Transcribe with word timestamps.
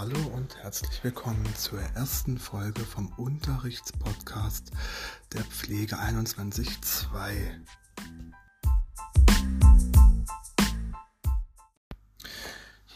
Hallo 0.00 0.28
und 0.34 0.56
herzlich 0.56 1.04
willkommen 1.04 1.44
zur 1.56 1.78
ersten 1.78 2.38
Folge 2.38 2.80
vom 2.80 3.12
Unterrichtspodcast 3.18 4.70
der 5.34 5.42
Pflege 5.42 5.96
21.2. 5.96 7.26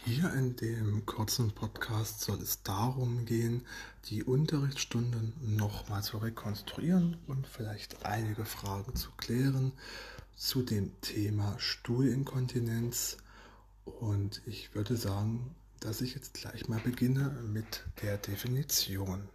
Hier 0.03 0.33
in 0.33 0.55
dem 0.55 1.05
kurzen 1.05 1.51
Podcast 1.51 2.21
soll 2.21 2.41
es 2.41 2.63
darum 2.63 3.25
gehen, 3.25 3.67
die 4.05 4.23
Unterrichtsstunden 4.23 5.35
nochmal 5.55 6.01
zu 6.01 6.17
rekonstruieren 6.17 7.17
und 7.27 7.45
vielleicht 7.45 8.03
einige 8.03 8.45
Fragen 8.45 8.95
zu 8.95 9.11
klären 9.11 9.73
zu 10.35 10.63
dem 10.63 10.99
Thema 11.01 11.53
Stuhlinkontinenz. 11.59 13.17
Und 13.83 14.41
ich 14.47 14.73
würde 14.73 14.97
sagen, 14.97 15.55
dass 15.85 16.01
ich 16.01 16.15
jetzt 16.15 16.33
gleich 16.33 16.67
mal 16.67 16.79
beginne 16.79 17.29
mit 17.53 17.83
der 18.01 18.17
Definition. 18.17 19.29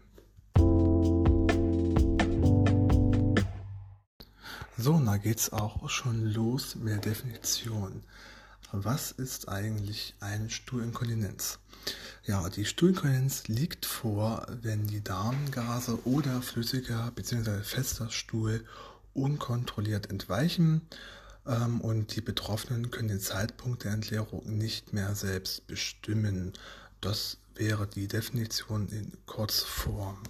So, 4.76 4.98
da 4.98 5.16
geht's 5.16 5.52
auch 5.52 5.88
schon 5.88 6.26
los 6.26 6.74
mit 6.74 6.88
der 6.88 7.12
Definition. 7.12 8.02
Was 8.72 9.12
ist 9.12 9.48
eigentlich 9.48 10.14
eine 10.18 10.50
Stuhlinkontinenz? 10.50 11.60
Ja, 12.24 12.48
die 12.48 12.64
Stuhlinkontinenz 12.64 13.46
liegt 13.46 13.86
vor, 13.86 14.46
wenn 14.62 14.88
die 14.88 15.04
Darmgase 15.04 16.04
oder 16.04 16.42
flüssiger 16.42 17.12
bzw. 17.14 17.62
fester 17.62 18.10
Stuhl 18.10 18.64
unkontrolliert 19.14 20.10
entweichen 20.10 20.82
und 21.44 22.14
die 22.14 22.20
Betroffenen 22.20 22.90
können 22.90 23.08
den 23.08 23.20
Zeitpunkt 23.20 23.84
der 23.84 23.92
Entleerung 23.92 24.58
nicht 24.58 24.92
mehr 24.92 25.14
selbst 25.14 25.66
bestimmen. 25.66 26.52
Das 27.00 27.38
wäre 27.54 27.86
die 27.86 28.08
Definition 28.08 28.88
in 28.88 29.12
Kurzform. 29.26 30.22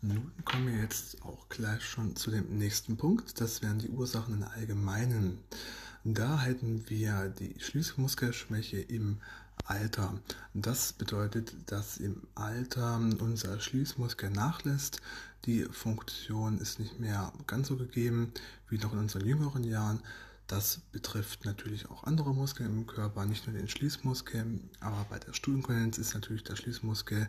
Nun 0.00 0.32
kommen 0.44 0.66
wir 0.66 0.82
jetzt 0.82 1.22
auch 1.22 1.48
gleich 1.48 1.82
schon 1.82 2.14
zu 2.14 2.30
dem 2.30 2.58
nächsten 2.58 2.96
Punkt. 2.96 3.40
Das 3.40 3.62
wären 3.62 3.78
die 3.78 3.88
Ursachen 3.88 4.34
im 4.34 4.42
Allgemeinen. 4.42 5.38
Da 6.04 6.42
hätten 6.42 6.88
wir 6.90 7.28
die 7.28 7.58
Schließmuskelschwäche 7.58 8.80
im 8.80 9.22
Alter. 9.64 10.20
Das 10.52 10.92
bedeutet, 10.92 11.54
dass 11.66 11.96
im 11.96 12.22
Alter 12.34 12.96
unser 12.96 13.60
Schließmuskel 13.60 14.30
nachlässt. 14.30 15.00
Die 15.46 15.64
Funktion 15.64 16.58
ist 16.58 16.78
nicht 16.78 17.00
mehr 17.00 17.32
ganz 17.46 17.68
so 17.68 17.76
gegeben 17.76 18.32
wie 18.68 18.78
noch 18.78 18.92
in 18.92 18.98
unseren 18.98 19.26
jüngeren 19.26 19.64
Jahren. 19.64 20.00
Das 20.46 20.80
betrifft 20.92 21.44
natürlich 21.44 21.88
auch 21.90 22.04
andere 22.04 22.34
Muskeln 22.34 22.70
im 22.70 22.86
Körper, 22.86 23.24
nicht 23.24 23.46
nur 23.46 23.56
den 23.56 23.68
Schließmuskel, 23.68 24.60
aber 24.80 25.06
bei 25.08 25.18
der 25.18 25.32
Stuhlinkontinenz 25.32 25.96
ist 25.96 26.12
natürlich 26.12 26.44
der 26.44 26.56
Schließmuskel 26.56 27.28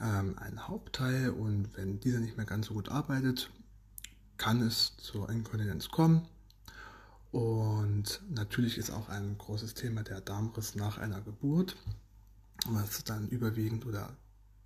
ähm, 0.00 0.36
ein 0.38 0.66
Hauptteil 0.66 1.30
und 1.30 1.68
wenn 1.76 2.00
dieser 2.00 2.20
nicht 2.20 2.38
mehr 2.38 2.46
ganz 2.46 2.66
so 2.66 2.74
gut 2.74 2.88
arbeitet, 2.88 3.50
kann 4.38 4.62
es 4.62 4.96
zur 4.96 5.28
Inkontinenz 5.28 5.88
kommen. 5.90 6.26
Und 7.32 8.20
natürlich 8.28 8.76
ist 8.76 8.90
auch 8.90 9.08
ein 9.08 9.36
großes 9.38 9.74
Thema 9.74 10.02
der 10.02 10.20
Darmriss 10.20 10.74
nach 10.74 10.98
einer 10.98 11.22
Geburt, 11.22 11.76
was 12.66 13.04
dann 13.04 13.28
überwiegend 13.28 13.86
oder 13.86 14.14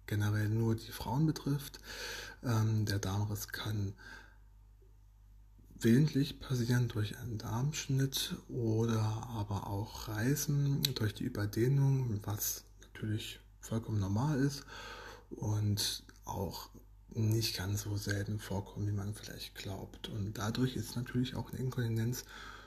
generell 0.07 0.49
nur 0.49 0.75
die 0.75 0.91
Frauen 0.91 1.27
betrifft. 1.27 1.79
Ähm, 2.43 2.85
der 2.85 2.99
Darmriss 2.99 3.49
kann 3.49 3.95
willentlich 5.79 6.41
passieren 6.41 6.89
durch 6.89 7.17
einen 7.19 7.39
Darmschnitt 7.39 8.35
oder 8.49 9.01
aber 9.35 9.69
auch 9.69 10.09
Reißen 10.09 10.83
durch 10.95 11.15
die 11.15 11.25
Überdehnung, 11.25 12.21
was 12.25 12.65
natürlich 12.81 13.39
vollkommen 13.61 14.01
normal 14.01 14.41
ist 14.41 14.65
und 15.31 16.03
auch 16.25 16.71
nicht 17.11 17.57
ganz 17.57 17.83
so 17.83 17.97
selten 17.97 18.41
vorkommt, 18.41 18.89
wie 18.89 18.93
man 18.93 19.15
vielleicht 19.15 19.55
glaubt. 19.55 20.09
Und 20.09 20.37
dadurch 20.37 20.77
ist 20.77 20.97
natürlich 20.97 21.35
auch 21.35 21.51
eine 21.51 21.61
Inkontinenz 21.61 22.25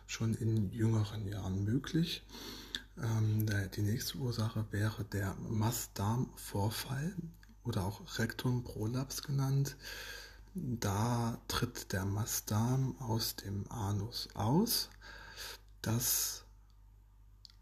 schon 0.10 0.34
in 0.34 0.72
jüngeren 0.72 1.28
Jahren 1.28 1.64
möglich. 1.64 2.24
Ähm, 2.98 3.46
die 3.76 3.82
nächste 3.82 4.18
Ursache 4.18 4.66
wäre 4.72 5.06
der 5.06 5.36
Mastdarmvorfall 5.36 7.14
oder 7.64 7.86
auch 7.86 8.02
Rektumprolaps 8.18 9.22
genannt. 9.22 9.78
Da 10.56 11.40
tritt 11.48 11.94
der 11.94 12.06
Mastdarm 12.06 13.00
aus 13.00 13.36
dem 13.36 13.72
Anus 13.72 14.30
aus. 14.34 14.90
Das 15.84 16.44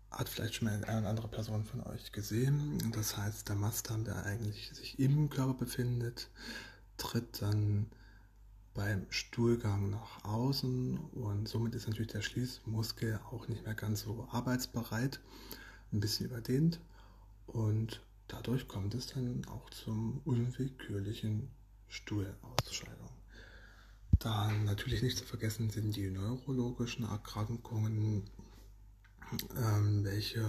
hat 0.10 0.30
vielleicht 0.30 0.56
schon 0.56 0.70
mal 0.70 0.84
eine 0.86 1.08
andere 1.08 1.28
Person 1.28 1.66
von 1.66 1.84
euch 1.84 2.14
gesehen. 2.14 2.94
Das 2.96 3.18
heißt, 3.18 3.50
der 3.50 3.58
Mastdarm, 3.58 4.06
der 4.06 4.26
eigentlich 4.26 4.72
sich 4.74 4.98
im 5.00 5.30
Körper 5.30 5.54
befindet, 5.54 6.30
tritt 6.96 7.42
dann 7.42 7.88
beim 8.78 9.08
Stuhlgang 9.10 9.90
nach 9.90 10.24
außen 10.24 11.00
und 11.00 11.50
somit 11.50 11.74
ist 11.74 11.88
natürlich 11.88 12.12
der 12.12 12.22
Schließmuskel 12.22 13.20
auch 13.32 13.48
nicht 13.48 13.66
mehr 13.66 13.74
ganz 13.74 14.02
so 14.02 14.28
arbeitsbereit, 14.32 15.20
ein 15.92 16.00
bisschen 16.00 16.28
überdehnt 16.28 16.80
und 17.48 18.02
dadurch 18.28 18.68
kommt 18.68 18.94
es 18.94 19.08
dann 19.08 19.44
auch 19.46 19.72
zum 19.72 20.22
unwillkürlichen 20.26 21.50
Stuhlausscheidung. 21.88 23.10
Dann 24.20 24.66
natürlich 24.66 25.02
nicht 25.02 25.18
zu 25.18 25.26
vergessen 25.26 25.72
sind 25.72 25.96
die 25.96 26.12
neurologischen 26.12 27.04
Erkrankungen, 27.04 28.30
ähm, 29.56 30.04
welche 30.04 30.46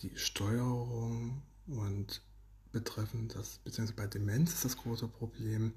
die 0.00 0.16
Steuerung 0.16 1.42
und 1.66 2.22
betreffen 2.72 3.28
das, 3.28 3.58
beziehungsweise 3.64 3.96
bei 3.96 4.06
Demenz 4.06 4.52
ist 4.52 4.64
das 4.64 4.76
große 4.76 5.08
Problem, 5.08 5.72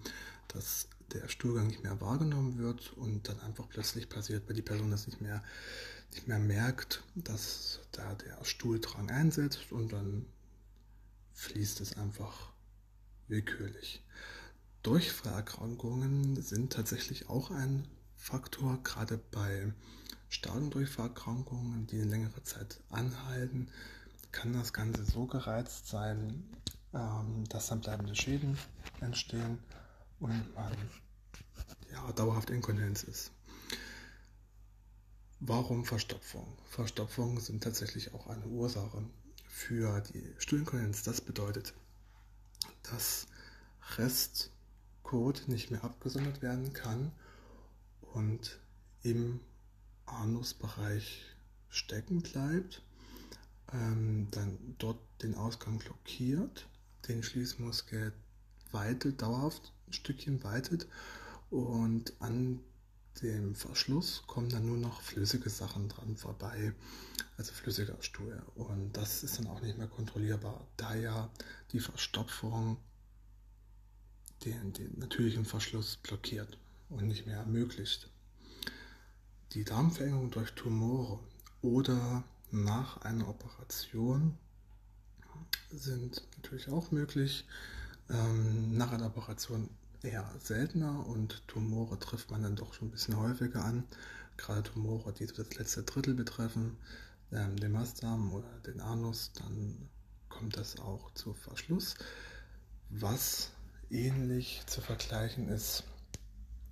dass 0.48 0.88
der 1.14 1.28
Stuhlgang 1.28 1.68
nicht 1.68 1.84
mehr 1.84 2.00
wahrgenommen 2.02 2.58
wird 2.58 2.94
und 2.94 3.28
dann 3.28 3.40
einfach 3.42 3.68
plötzlich 3.70 4.09
passiert, 4.09 4.48
weil 4.48 4.56
die 4.56 4.62
Person 4.62 4.92
das 4.92 5.08
nicht 5.08 5.22
mehr, 5.22 5.44
nicht 6.14 6.28
mehr 6.28 6.40
merkt, 6.40 7.04
dass 7.16 7.80
da 7.92 8.16
der 8.16 8.44
Stuhldrang 8.44 9.09
einsetzt 9.09 9.72
und 9.72 9.92
dann 9.94 10.26
fließt 11.34 11.81
es 11.81 11.98
einfach 11.98 12.52
willkürlich. 13.28 14.04
Durchfallerkrankungen 14.84 16.42
sind 16.42 16.74
tatsächlich 16.74 17.30
auch 17.30 17.52
ein 17.52 17.88
Faktor, 18.16 18.81
gerade 18.84 19.18
bei 19.31 19.74
starken 20.30 20.72
Durchfallerkrankungen, 20.72 21.88
die 21.88 22.02
eine 22.02 22.10
längere 22.10 22.44
Zeit 22.44 22.80
anhalten, 22.90 23.70
kann 24.31 24.54
das 24.54 24.74
Ganze 24.74 25.06
so 25.06 25.25
gereizt 25.25 25.88
sein, 25.88 26.44
ähm, 26.94 27.44
dass 27.50 27.68
dann 27.68 27.81
bleibende 27.81 28.16
Schäden 28.16 28.58
entstehen 29.02 29.59
und 30.20 30.56
man 30.56 30.74
ja, 31.92 32.12
dauerhaft 32.14 32.50
Inkontinenz 32.50 33.04
ist. 33.04 33.31
Warum 35.40 35.84
Verstopfung? 35.84 36.58
Verstopfungen 36.70 37.40
sind 37.40 37.64
tatsächlich 37.64 38.14
auch 38.14 38.28
eine 38.28 38.46
Ursache 38.46 39.04
für 39.48 40.02
die 40.02 40.34
Stuhlinkontinenz. 40.38 41.04
Das 41.04 41.20
bedeutet, 41.20 41.74
dass 42.84 43.28
Restkot 43.98 45.48
nicht 45.48 45.70
mehr 45.70 45.84
abgesondert 45.84 46.42
werden 46.42 46.74
kann 46.74 47.12
und 48.14 48.60
im 49.02 49.42
Anusbereich 50.06 51.25
stecken 51.70 52.22
bleibt, 52.22 52.81
ähm, 53.74 54.28
dann 54.31 54.75
dort 54.78 55.00
den 55.22 55.36
Ausgang 55.36 55.78
blockiert, 55.80 56.68
den 57.08 57.24
Schließmuskel 57.24 58.14
weitet, 58.72 59.22
dauerhaft 59.22 59.72
ein 59.88 59.94
Stückchen 59.94 60.44
weitet 60.44 60.88
und 61.50 62.14
an 62.20 62.60
dem 63.22 63.56
Verschluss 63.56 64.24
kommen 64.26 64.50
dann 64.50 64.66
nur 64.66 64.78
noch 64.78 65.02
flüssige 65.02 65.50
Sachen 65.50 65.88
dran 65.88 66.18
vorbei, 66.18 66.74
also 67.38 67.54
flüssiger 67.54 67.96
Stuhl. 68.02 68.42
Und 68.56 68.94
das 68.94 69.24
ist 69.24 69.38
dann 69.38 69.48
auch 69.48 69.62
nicht 69.62 69.78
mehr 69.78 69.88
kontrollierbar, 69.88 70.66
da 70.78 70.96
ja 70.96 71.30
die 71.72 71.80
Verstopfung 71.80 72.78
den, 74.46 74.74
den 74.74 75.00
natürlichen 75.00 75.46
Verschluss 75.46 75.98
blockiert 75.98 76.58
und 76.90 77.08
nicht 77.08 77.26
mehr 77.26 77.38
ermöglicht. 77.38 78.10
Die 79.54 79.64
Darmverengung 79.64 80.32
durch 80.32 80.52
Tumore 80.52 81.20
oder 81.62 82.24
nach 82.52 82.98
einer 83.02 83.28
Operation 83.28 84.38
sind 85.75 86.22
natürlich 86.38 86.70
auch 86.70 86.92
möglich. 86.92 87.46
Ähm, 88.10 88.78
nach 88.78 88.92
einer 88.92 89.08
Operation 89.08 89.70
eher 90.02 90.30
seltener 90.40 91.06
und 91.08 91.48
Tumore 91.48 91.98
trifft 92.00 92.31
man 92.31 92.44
dann 92.44 92.56
doch 92.56 92.74
schon 92.74 92.90
ein 92.90 92.92
bisschen 92.92 93.18
häufiger 93.18 93.64
an. 93.64 93.84
Gerade 94.38 94.64
Tumore, 94.64 95.14
die 95.14 95.25
das 95.25 95.56
letzte 95.56 95.84
Drittel 95.84 96.14
betreffen, 96.14 96.78
ähm, 97.31 97.58
den 97.58 97.72
Mastdarm 97.72 98.34
oder 98.34 98.50
den 98.66 98.81
Anus, 98.81 99.31
dann 99.34 99.90
kommt 100.30 100.58
das 100.58 100.80
auch 100.80 101.14
zu 101.14 101.34
Verschluss. 101.34 101.96
Was 102.90 103.52
ähnlich 103.90 104.64
zu 104.66 104.81
vergleichen 104.81 105.48
ist 105.50 105.84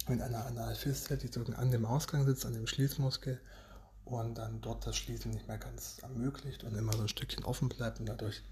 mit 0.07 0.21
einer 0.21 0.45
Analfiste, 0.45 1.17
die 1.17 1.27
sozusagen 1.27 1.55
an 1.55 1.71
dem 1.71 1.85
Ausgang 1.85 2.25
sitzt, 2.25 2.45
an 2.45 2.53
dem 2.53 2.67
Schließmuskel 2.67 3.39
und 4.05 4.35
dann 4.35 4.61
dort 4.61 4.85
das 4.85 4.97
Schließen 4.97 5.31
nicht 5.31 5.47
mehr 5.47 5.59
ganz 5.59 5.99
ermöglicht 6.01 6.63
und 6.63 6.75
immer 6.75 6.93
so 6.93 7.01
ein 7.01 7.07
Stückchen 7.07 7.45
offen 7.45 7.69
bleibt 7.69 7.99
und 7.99 8.07
dadurch 8.07 8.43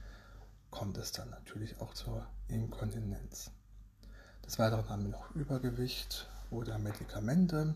kommt 0.70 0.98
es 0.98 1.12
dann 1.12 1.30
natürlich 1.30 1.80
auch 1.82 1.94
zur 1.94 2.26
Inkontinenz. 2.48 3.52
Des 4.46 4.60
Weiteren 4.60 4.88
haben 4.90 5.04
wir 5.04 5.12
noch 5.12 5.36
Übergewicht 5.36 6.28
oder 6.50 6.78
Medikamente. 6.80 7.76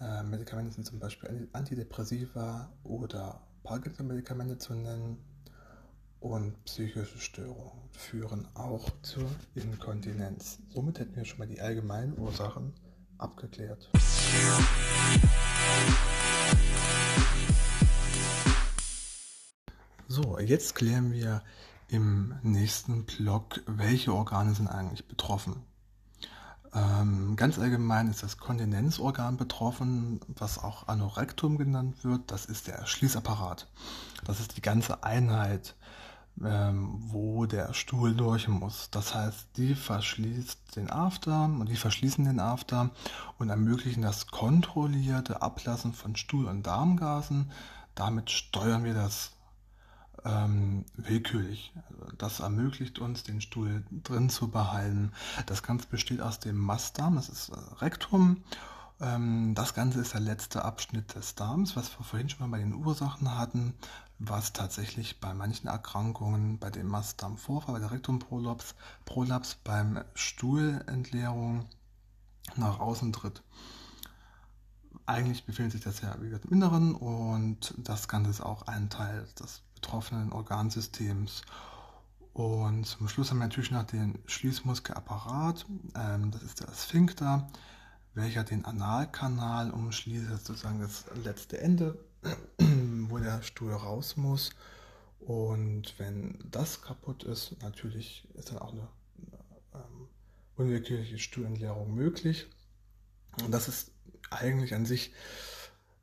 Äh, 0.00 0.22
Medikamente 0.24 0.72
sind 0.72 0.84
zum 0.84 0.98
Beispiel 0.98 1.48
Antidepressiva 1.52 2.72
oder 2.82 3.40
Parkinson-Medikamente 3.62 4.58
zu 4.58 4.74
nennen. 4.74 5.18
Und 6.20 6.64
psychische 6.64 7.18
Störungen 7.18 7.90
führen 7.92 8.48
auch 8.54 8.88
zur 9.02 9.28
Inkontinenz. 9.54 10.58
Somit 10.70 10.98
hätten 10.98 11.16
wir 11.16 11.24
schon 11.26 11.38
mal 11.38 11.46
die 11.46 11.60
allgemeinen 11.60 12.18
Ursachen 12.18 12.72
abgeklärt. 13.18 13.90
So, 20.08 20.38
jetzt 20.38 20.74
klären 20.74 21.12
wir 21.12 21.42
im 21.88 22.34
nächsten 22.42 23.04
Block, 23.04 23.62
welche 23.66 24.12
Organe 24.12 24.54
sind 24.54 24.68
eigentlich 24.68 25.06
betroffen. 25.06 25.62
Ähm, 26.74 27.36
ganz 27.36 27.58
allgemein 27.58 28.08
ist 28.08 28.22
das 28.22 28.38
Kontinenzorgan 28.38 29.36
betroffen, 29.36 30.20
was 30.26 30.58
auch 30.58 30.88
Anorektum 30.88 31.56
genannt 31.56 32.02
wird. 32.02 32.30
Das 32.32 32.46
ist 32.46 32.66
der 32.66 32.84
Schließapparat. 32.86 33.68
Das 34.24 34.40
ist 34.40 34.56
die 34.56 34.62
ganze 34.62 35.04
Einheit, 35.04 35.76
ähm, 36.42 36.96
wo 36.98 37.46
der 37.46 37.74
Stuhl 37.74 38.14
durch 38.14 38.48
muss. 38.48 38.90
Das 38.90 39.14
heißt, 39.14 39.56
die 39.56 39.76
verschließt 39.76 40.74
den 40.74 40.90
After 40.90 41.44
und 41.44 41.68
die 41.68 41.76
verschließen 41.76 42.24
den 42.24 42.40
After 42.40 42.90
und 43.38 43.50
ermöglichen 43.50 44.02
das 44.02 44.26
kontrollierte 44.26 45.42
Ablassen 45.42 45.92
von 45.92 46.16
Stuhl- 46.16 46.46
und 46.48 46.64
Darmgasen. 46.64 47.52
Damit 47.94 48.32
steuern 48.32 48.82
wir 48.82 48.94
das 48.94 49.33
ähm, 50.24 50.84
willkürlich. 50.96 51.72
Das 52.18 52.40
ermöglicht 52.40 52.98
uns, 52.98 53.22
den 53.22 53.40
Stuhl 53.40 53.84
drin 54.02 54.30
zu 54.30 54.48
behalten. 54.48 55.12
Das 55.46 55.62
Ganze 55.62 55.86
besteht 55.88 56.20
aus 56.20 56.40
dem 56.40 56.56
Mastdarm, 56.56 57.16
das 57.16 57.28
ist 57.28 57.50
äh, 57.50 57.58
Rektum. 57.80 58.42
Ähm, 59.00 59.54
das 59.54 59.74
Ganze 59.74 60.00
ist 60.00 60.14
der 60.14 60.20
letzte 60.20 60.64
Abschnitt 60.64 61.14
des 61.14 61.34
Darms, 61.34 61.76
was 61.76 61.98
wir 61.98 62.04
vorhin 62.04 62.28
schon 62.28 62.48
mal 62.48 62.56
bei 62.56 62.62
den 62.62 62.74
Ursachen 62.74 63.36
hatten, 63.36 63.74
was 64.18 64.52
tatsächlich 64.52 65.20
bei 65.20 65.34
manchen 65.34 65.68
Erkrankungen, 65.68 66.58
bei 66.58 66.70
dem 66.70 66.86
Mastdarm 66.88 67.36
vorfall, 67.36 67.74
bei 67.74 67.80
der 67.80 67.90
Rektumprolaps, 67.90 68.74
Prolaps, 69.04 69.56
beim 69.64 70.02
Stuhlentleerung 70.14 71.66
nach 72.56 72.78
außen 72.78 73.12
tritt. 73.12 73.42
Eigentlich 75.06 75.44
befindet 75.44 75.72
sich 75.72 75.82
das 75.82 76.00
ja 76.00 76.16
wie 76.20 76.26
gesagt, 76.26 76.46
im 76.46 76.52
Inneren 76.52 76.94
und 76.94 77.74
das 77.76 78.08
Ganze 78.08 78.30
ist 78.30 78.40
auch 78.40 78.62
ein 78.62 78.88
Teil 78.88 79.26
des 79.38 79.62
betroffenen 79.84 80.32
Organsystems. 80.32 81.42
Und 82.32 82.84
zum 82.84 83.06
Schluss 83.08 83.30
haben 83.30 83.38
wir 83.38 83.44
natürlich 83.44 83.70
noch 83.70 83.84
den 83.84 84.18
Schließmuskelapparat, 84.26 85.66
ähm, 85.94 86.30
das 86.30 86.42
ist 86.42 86.60
der 86.60 86.72
Sphinkter, 86.74 87.46
welcher 88.14 88.44
den 88.44 88.64
Analkanal 88.64 89.70
umschließt, 89.70 90.30
sozusagen 90.30 90.80
das 90.80 91.04
letzte 91.22 91.60
Ende, 91.60 91.98
wo 93.08 93.18
der 93.18 93.42
Stuhl 93.42 93.72
raus 93.72 94.16
muss. 94.16 94.50
Und 95.20 95.94
wenn 95.98 96.38
das 96.50 96.82
kaputt 96.82 97.22
ist, 97.22 97.62
natürlich 97.62 98.26
ist 98.34 98.50
dann 98.50 98.58
auch 98.58 98.72
eine, 98.72 98.88
eine 99.18 99.84
ähm, 99.84 100.08
unwillkürliche 100.56 101.18
Stuhlentleerung 101.18 101.94
möglich. 101.94 102.46
Und 103.44 103.52
das 103.52 103.68
ist 103.68 103.92
eigentlich 104.30 104.74
an 104.74 104.86
sich 104.86 105.12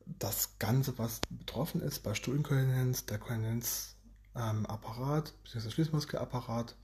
das 0.06 0.57
Ganze, 0.59 0.98
was 0.98 1.19
betroffen 1.30 1.81
ist 1.81 2.00
bei 2.00 2.13
Stuhlinkontinenz, 2.13 3.06
der 3.06 3.19
Kontinenzapparat, 3.19 5.30
ähm, 5.30 5.36
bzw. 5.44 5.71
Schließmuskelapparat, 5.71 6.75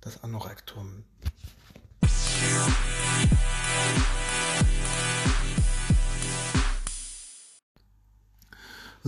das 0.00 0.22
Anorektum. 0.22 1.02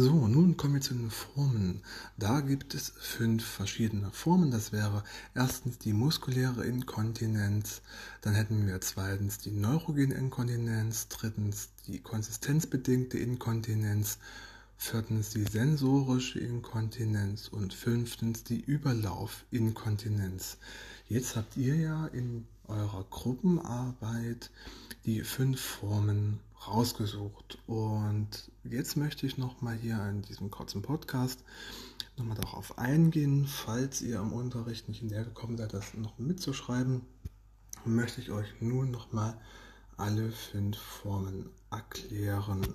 So, 0.01 0.29
nun 0.29 0.57
kommen 0.57 0.75
wir 0.75 0.81
zu 0.81 0.95
den 0.95 1.11
Formen. 1.11 1.83
Da 2.17 2.41
gibt 2.41 2.73
es 2.75 2.93
fünf 3.01 3.45
verschiedene 3.45 4.13
Formen. 4.13 4.53
Das 4.53 4.71
wäre 4.71 5.03
erstens 5.35 5.77
die 5.79 5.93
muskuläre 5.93 6.65
Inkontinenz, 6.65 7.83
dann 8.21 8.35
hätten 8.35 8.69
wir 8.69 8.81
zweitens 8.81 9.39
die 9.39 9.51
neurogene 9.51 10.15
Inkontinenz, 10.15 11.09
drittens 11.09 11.71
die 11.89 11.99
konsistenzbedingte 11.99 13.19
Inkontinenz, 13.19 14.19
viertens 14.77 15.31
die 15.31 15.43
sensorische 15.43 16.39
Inkontinenz 16.39 17.49
und 17.49 17.75
fünftens 17.75 18.45
die 18.45 18.61
Überlaufinkontinenz. 18.61 20.59
Jetzt 21.09 21.35
habt 21.35 21.57
ihr 21.57 21.75
ja 21.75 22.07
in 22.07 22.47
eurer 22.69 23.05
Gruppenarbeit 23.11 24.53
die 25.07 25.23
fünf 25.23 25.61
Formen 25.61 26.39
rausgesucht. 26.67 27.59
Und 27.67 28.51
jetzt 28.65 28.97
möchte 28.97 29.27
ich 29.27 29.39
nochmal 29.39 29.77
hier 29.77 30.03
in 30.09 30.23
diesem 30.23 30.51
kurzen 30.51 30.83
Podcast 30.83 31.45
nochmal 32.17 32.37
darauf 32.37 32.79
eingehen, 32.79 33.47
falls 33.47 34.03
ihr 34.03 34.19
im 34.19 34.33
Unterricht 34.33 34.89
nicht 34.89 35.03
in 35.03 35.09
der 35.09 35.25
gekommen 35.25 35.57
seid, 35.57 35.73
das 35.73 35.95
noch 35.95 36.19
mitzuschreiben, 36.19 37.03
möchte 37.85 38.21
ich 38.21 38.31
euch 38.31 38.49
nun 38.61 38.91
nochmal 38.91 39.39
alle 39.97 40.31
fünf 40.31 40.77
Formen 40.77 41.51
erklären. 41.71 42.67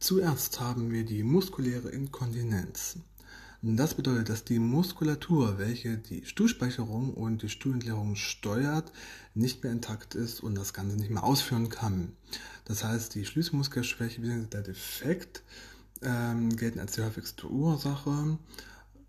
Zuerst 0.00 0.60
haben 0.60 0.90
wir 0.90 1.04
die 1.04 1.22
muskuläre 1.22 1.90
Inkontinenz. 1.90 2.98
Das 3.60 3.94
bedeutet, 3.94 4.28
dass 4.28 4.44
die 4.44 4.60
Muskulatur, 4.60 5.58
welche 5.58 5.98
die 5.98 6.24
Stuhlspeicherung 6.24 7.12
und 7.12 7.42
die 7.42 7.48
Stuhlentleerung 7.48 8.14
steuert, 8.14 8.92
nicht 9.34 9.64
mehr 9.64 9.72
intakt 9.72 10.14
ist 10.14 10.40
und 10.40 10.54
das 10.54 10.72
Ganze 10.72 10.96
nicht 10.96 11.10
mehr 11.10 11.24
ausführen 11.24 11.68
kann. 11.68 12.12
Das 12.66 12.84
heißt, 12.84 13.16
die 13.16 13.24
Schließmuskelschwäche 13.24 14.20
bzw. 14.20 14.46
der 14.46 14.62
Defekt 14.62 15.42
ähm, 16.02 16.54
gelten 16.56 16.78
als 16.78 16.92
die 16.92 17.02
häufigste 17.02 17.48
Ursache. 17.48 18.38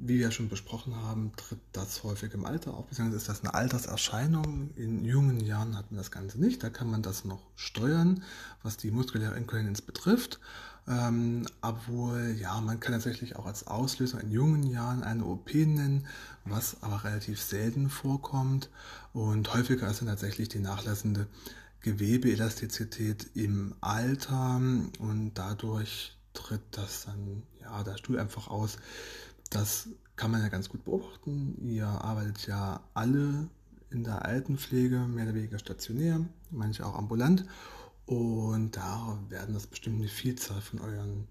Wie 0.02 0.20
wir 0.20 0.32
schon 0.32 0.48
besprochen 0.48 0.96
haben, 0.96 1.34
tritt 1.36 1.60
das 1.74 2.04
häufig 2.04 2.34
im 2.34 2.46
Alter 2.46 2.74
auf, 2.74 2.88
beziehungsweise 2.88 3.18
ist 3.18 3.28
das 3.28 3.42
eine 3.44 3.54
Alterserscheinung. 3.54 4.72
In 4.76 5.04
jungen 5.04 5.42
Jahren 5.42 5.76
hat 5.78 5.92
man 5.92 5.98
das 5.98 6.10
Ganze 6.10 6.40
nicht, 6.40 6.64
da 6.64 6.70
kann 6.70 6.90
man 6.90 7.02
das 7.02 7.26
noch 7.26 7.42
steuern, 7.58 8.24
was 8.64 8.78
die 8.78 8.92
muskuläre 8.92 9.36
Inkontinenz 9.36 9.82
betrifft. 9.82 10.40
Ähm, 10.88 11.46
obwohl, 11.62 12.36
ja, 12.40 12.62
man 12.62 12.80
kann 12.80 12.94
tatsächlich 12.94 13.36
auch 13.36 13.46
als 13.46 13.68
Auslöser 13.68 14.22
in 14.22 14.32
jungen 14.32 14.64
Jahren 14.64 15.04
eine 15.04 15.26
OP 15.26 15.54
nennen, 15.54 16.08
was 16.46 16.82
aber 16.82 17.04
relativ 17.04 17.42
selten 17.42 17.90
vorkommt. 17.90 18.70
Und 19.14 19.54
häufiger 19.54 19.90
ist 19.90 20.00
dann 20.00 20.08
tatsächlich 20.08 20.48
die 20.48 20.60
nachlassende 20.60 21.28
Gewebeelastizität 21.82 23.28
im 23.36 23.76
Alter 23.82 24.56
und 24.56 25.32
dadurch 25.36 26.18
tritt 26.34 26.62
das 26.72 27.06
dann, 27.06 27.44
ja, 27.62 27.84
der 27.84 27.98
Stuhl 27.98 28.20
einfach 28.20 28.48
aus. 28.48 28.78
Das 29.50 29.90
kann 30.16 30.32
man 30.32 30.42
ja 30.42 30.50
ganz 30.50 30.70
gut 30.70 30.86
beobachten. 30.86 31.58
Ihr 31.68 31.88
arbeitet 31.88 32.46
ja 32.48 32.82
alle 32.94 33.48
in 33.90 34.04
der 34.04 34.26
Altenpflege, 34.26 35.00
mehr 35.00 35.26
oder 35.26 35.36
weniger 35.36 35.60
stationär, 35.60 36.20
manche 36.52 36.86
auch 36.86 36.96
ambulant. 36.96 37.46
Und 38.06 38.76
da 38.76 39.20
werden 39.30 39.54
das 39.54 39.68
bestimmt 39.68 39.98
eine 39.98 40.08
Vielzahl 40.08 40.62
von 40.62 40.82
euren 40.82 41.28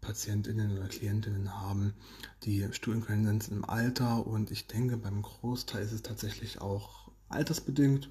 Patientinnen 0.00 0.76
oder 0.76 0.88
Klientinnen 0.88 1.52
haben, 1.54 1.94
die 2.42 2.66
Stuhlinkontinenz 2.72 3.48
im 3.48 3.64
Alter 3.64 4.26
und 4.26 4.50
ich 4.50 4.66
denke, 4.66 4.96
beim 4.96 5.22
Großteil 5.22 5.82
ist 5.82 5.92
es 5.92 6.02
tatsächlich 6.02 6.60
auch 6.60 7.10
altersbedingt. 7.28 8.10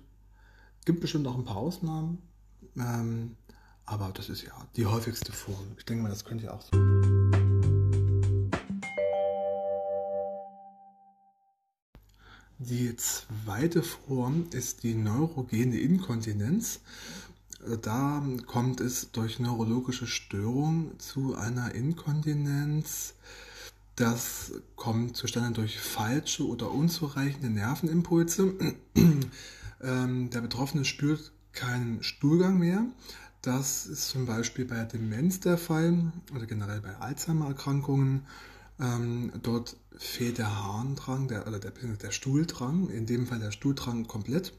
Gibt 0.85 1.01
bestimmt 1.01 1.27
auch 1.27 1.37
ein 1.37 1.45
paar 1.45 1.57
Ausnahmen, 1.57 2.17
ähm, 2.77 3.35
aber 3.85 4.11
das 4.13 4.29
ist 4.29 4.41
ja 4.43 4.53
die 4.75 4.85
häufigste 4.85 5.33
Form. 5.33 5.75
Ich 5.77 5.85
denke 5.85 6.03
mal, 6.03 6.09
das 6.09 6.25
könnt 6.25 6.41
ihr 6.41 6.53
auch 6.53 6.61
so. 6.61 7.20
Die 12.69 12.95
zweite 12.95 13.81
Form 13.81 14.45
ist 14.51 14.83
die 14.83 14.93
neurogene 14.93 15.79
Inkontinenz. 15.79 16.81
Da 17.81 18.23
kommt 18.45 18.81
es 18.81 19.11
durch 19.11 19.39
neurologische 19.39 20.05
Störungen 20.05 20.99
zu 20.99 21.35
einer 21.35 21.73
Inkontinenz. 21.73 23.15
Das 23.95 24.51
kommt 24.75 25.17
zustande 25.17 25.53
durch 25.53 25.79
falsche 25.79 26.47
oder 26.47 26.71
unzureichende 26.71 27.49
Nervenimpulse. 27.49 28.53
Ähm, 29.83 30.29
der 30.29 30.41
Betroffene 30.41 30.85
spürt 30.85 31.31
keinen 31.53 32.03
Stuhlgang 32.03 32.59
mehr. 32.59 32.85
Das 33.41 33.87
ist 33.87 34.09
zum 34.09 34.27
Beispiel 34.27 34.65
bei 34.65 34.83
Demenz 34.83 35.39
der 35.39 35.57
Fall 35.57 36.13
oder 36.35 36.45
generell 36.45 36.81
bei 36.81 36.95
Alzheimer-Erkrankungen. 36.97 38.27
Ähm, 38.81 39.31
dort 39.43 39.77
fehlt 39.95 40.39
der 40.39 40.63
Harndrang, 40.63 41.27
der, 41.27 41.47
oder 41.47 41.59
der, 41.59 41.71
der 41.71 42.11
Stuhldrang, 42.11 42.89
in 42.89 43.05
dem 43.05 43.27
Fall 43.27 43.39
der 43.39 43.51
Stuhldrang 43.51 44.07
komplett. 44.07 44.53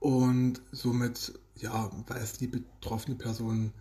Und 0.00 0.60
somit 0.72 1.38
ja, 1.56 1.90
weiß 2.06 2.34
die 2.34 2.46
betroffene 2.46 3.16
Person 3.16 3.72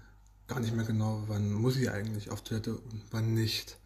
gar 0.47 0.59
nicht 0.59 0.75
mehr 0.75 0.86
genau, 0.86 1.24
wann 1.27 1.51
muss 1.51 1.75
sie 1.75 1.89
eigentlich 1.89 2.29
auf 2.29 2.41
Toilette 2.41 2.75
und 2.75 3.01
wann 3.12 3.33
nicht. 3.33 3.77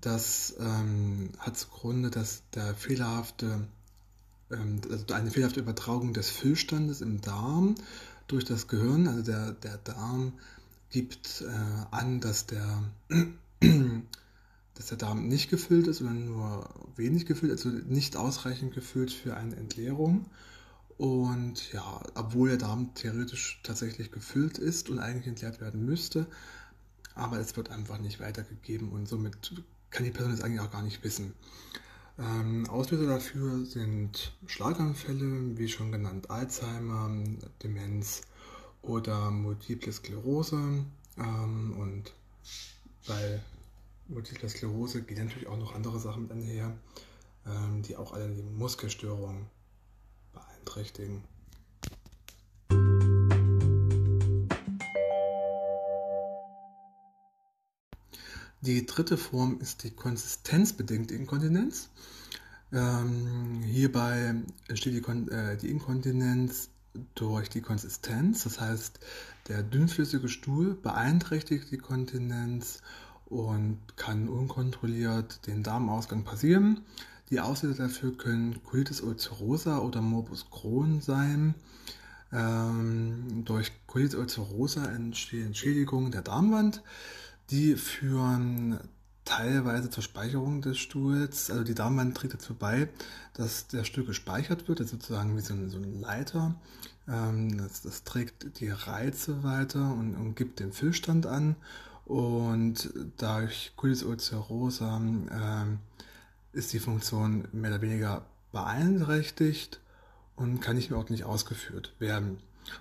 Das 0.00 0.54
ähm, 0.58 1.30
hat 1.38 1.56
zugrunde, 1.56 2.10
dass 2.10 2.42
der 2.54 2.74
fehlerhafte, 2.74 3.66
ähm, 4.50 4.80
also 4.90 5.04
eine 5.12 5.30
fehlerhafte 5.30 5.60
Übertragung 5.60 6.14
des 6.14 6.30
Füllstandes 6.30 7.00
im 7.00 7.20
Darm 7.20 7.74
durch 8.26 8.44
das 8.44 8.68
Gehirn, 8.68 9.08
also 9.08 9.22
der, 9.22 9.52
der 9.52 9.78
Darm 9.78 10.34
gibt 10.90 11.42
äh, 11.42 11.86
an, 11.90 12.20
dass 12.20 12.46
der, 12.46 12.82
dass 14.74 14.86
der 14.86 14.98
Darm 14.98 15.28
nicht 15.28 15.50
gefüllt 15.50 15.86
ist 15.86 16.00
oder 16.00 16.12
nur 16.12 16.68
wenig 16.96 17.26
gefüllt, 17.26 17.52
also 17.52 17.68
nicht 17.68 18.16
ausreichend 18.16 18.74
gefüllt 18.74 19.12
für 19.12 19.36
eine 19.36 19.56
Entleerung. 19.56 20.26
Und 20.98 21.72
ja, 21.72 22.00
obwohl 22.14 22.50
der 22.50 22.58
Darm 22.58 22.94
theoretisch 22.94 23.60
tatsächlich 23.62 24.12
gefüllt 24.12 24.58
ist 24.58 24.90
und 24.90 24.98
eigentlich 24.98 25.26
entleert 25.26 25.60
werden 25.60 25.84
müsste, 25.84 26.26
aber 27.14 27.38
es 27.38 27.56
wird 27.56 27.70
einfach 27.70 27.98
nicht 27.98 28.20
weitergegeben 28.20 28.90
und 28.90 29.08
somit 29.08 29.52
kann 29.90 30.04
die 30.04 30.10
Person 30.10 30.32
das 30.32 30.42
eigentlich 30.42 30.60
auch 30.60 30.70
gar 30.70 30.82
nicht 30.82 31.02
wissen. 31.02 31.34
Ähm, 32.18 32.68
Auslöser 32.68 33.06
dafür 33.06 33.64
sind 33.64 34.32
Schlaganfälle, 34.46 35.58
wie 35.58 35.68
schon 35.68 35.92
genannt, 35.92 36.30
Alzheimer, 36.30 37.10
Demenz 37.62 38.22
oder 38.82 39.30
Multiple 39.30 39.92
Sklerose. 39.92 40.84
Ähm, 41.18 41.74
und 41.78 42.12
bei 43.06 43.40
Multiple 44.08 44.48
Sklerose 44.48 45.02
gehen 45.02 45.24
natürlich 45.24 45.48
auch 45.48 45.58
noch 45.58 45.74
andere 45.74 45.98
Sachen 45.98 46.22
mit 46.22 46.32
einher, 46.32 46.76
ähm, 47.46 47.82
die 47.82 47.96
auch 47.96 48.12
alle 48.12 48.28
die 48.28 48.42
Muskelstörungen 48.42 49.46
beeinträchtigen. 50.32 51.24
Die 58.60 58.86
dritte 58.86 59.16
Form 59.16 59.58
ist 59.60 59.82
die 59.82 59.90
konsistenzbedingte 59.90 61.14
Inkontinenz. 61.14 61.88
Ähm, 62.72 63.60
hierbei 63.64 64.36
entsteht 64.68 65.06
äh, 65.30 65.56
die 65.56 65.68
Inkontinenz 65.68 66.70
durch 67.14 67.48
die 67.48 67.60
Konsistenz, 67.60 68.44
das 68.44 68.60
heißt, 68.60 69.00
der 69.48 69.62
dünnflüssige 69.62 70.28
Stuhl 70.28 70.74
beeinträchtigt 70.74 71.70
die 71.70 71.78
Kontinenz 71.78 72.82
und 73.32 73.78
kann 73.96 74.28
unkontrolliert 74.28 75.46
den 75.46 75.62
Darmausgang 75.62 76.24
passieren. 76.24 76.82
Die 77.30 77.40
Auslöser 77.40 77.84
dafür 77.84 78.16
können 78.16 78.62
Colitis 78.62 79.00
ulcerosa 79.00 79.78
oder 79.78 80.02
Morbus 80.02 80.50
Crohn 80.50 81.00
sein. 81.00 81.54
Ähm, 82.30 83.44
durch 83.44 83.72
Colitis 83.86 84.14
ulcerosa 84.14 84.84
entstehen 84.84 85.54
Schädigungen 85.54 86.12
der 86.12 86.22
Darmwand. 86.22 86.82
Die 87.50 87.76
führen 87.76 88.78
teilweise 89.24 89.88
zur 89.90 90.02
Speicherung 90.02 90.62
des 90.62 90.78
Stuhls. 90.78 91.50
Also 91.50 91.64
die 91.64 91.74
Darmwand 91.74 92.16
trägt 92.16 92.34
dazu 92.34 92.54
bei, 92.54 92.88
dass 93.34 93.66
der 93.68 93.84
Stuhl 93.84 94.04
gespeichert 94.04 94.68
wird, 94.68 94.80
das 94.80 94.86
ist 94.86 94.92
sozusagen 94.92 95.36
wie 95.36 95.40
so 95.40 95.54
ein, 95.54 95.70
so 95.70 95.78
ein 95.78 96.00
Leiter. 96.00 96.54
Ähm, 97.08 97.58
das, 97.58 97.82
das, 97.82 98.04
trägt 98.04 98.60
die 98.60 98.68
Reize 98.68 99.42
weiter 99.42 99.92
und, 99.92 100.14
und, 100.14 100.36
gibt 100.36 100.60
den 100.60 100.72
Füllstand 100.72 101.26
an. 101.26 101.56
Und 102.04 102.92
durch 103.18 103.72
Colitis 103.76 104.02
ulcerosa 104.02 104.96
ähm, 104.96 105.78
ist 106.52 106.72
die 106.72 106.80
Funktion 106.80 107.48
mehr 107.52 107.70
oder 107.70 107.82
weniger 107.82 108.26
beeinträchtigt 108.52 109.80
und 110.36 110.60
kann 110.60 110.76
nicht 110.76 110.90
mehr 110.90 110.98
ordentlich 110.98 111.24
ausgeführt 111.24 111.94
werden. 111.98 112.38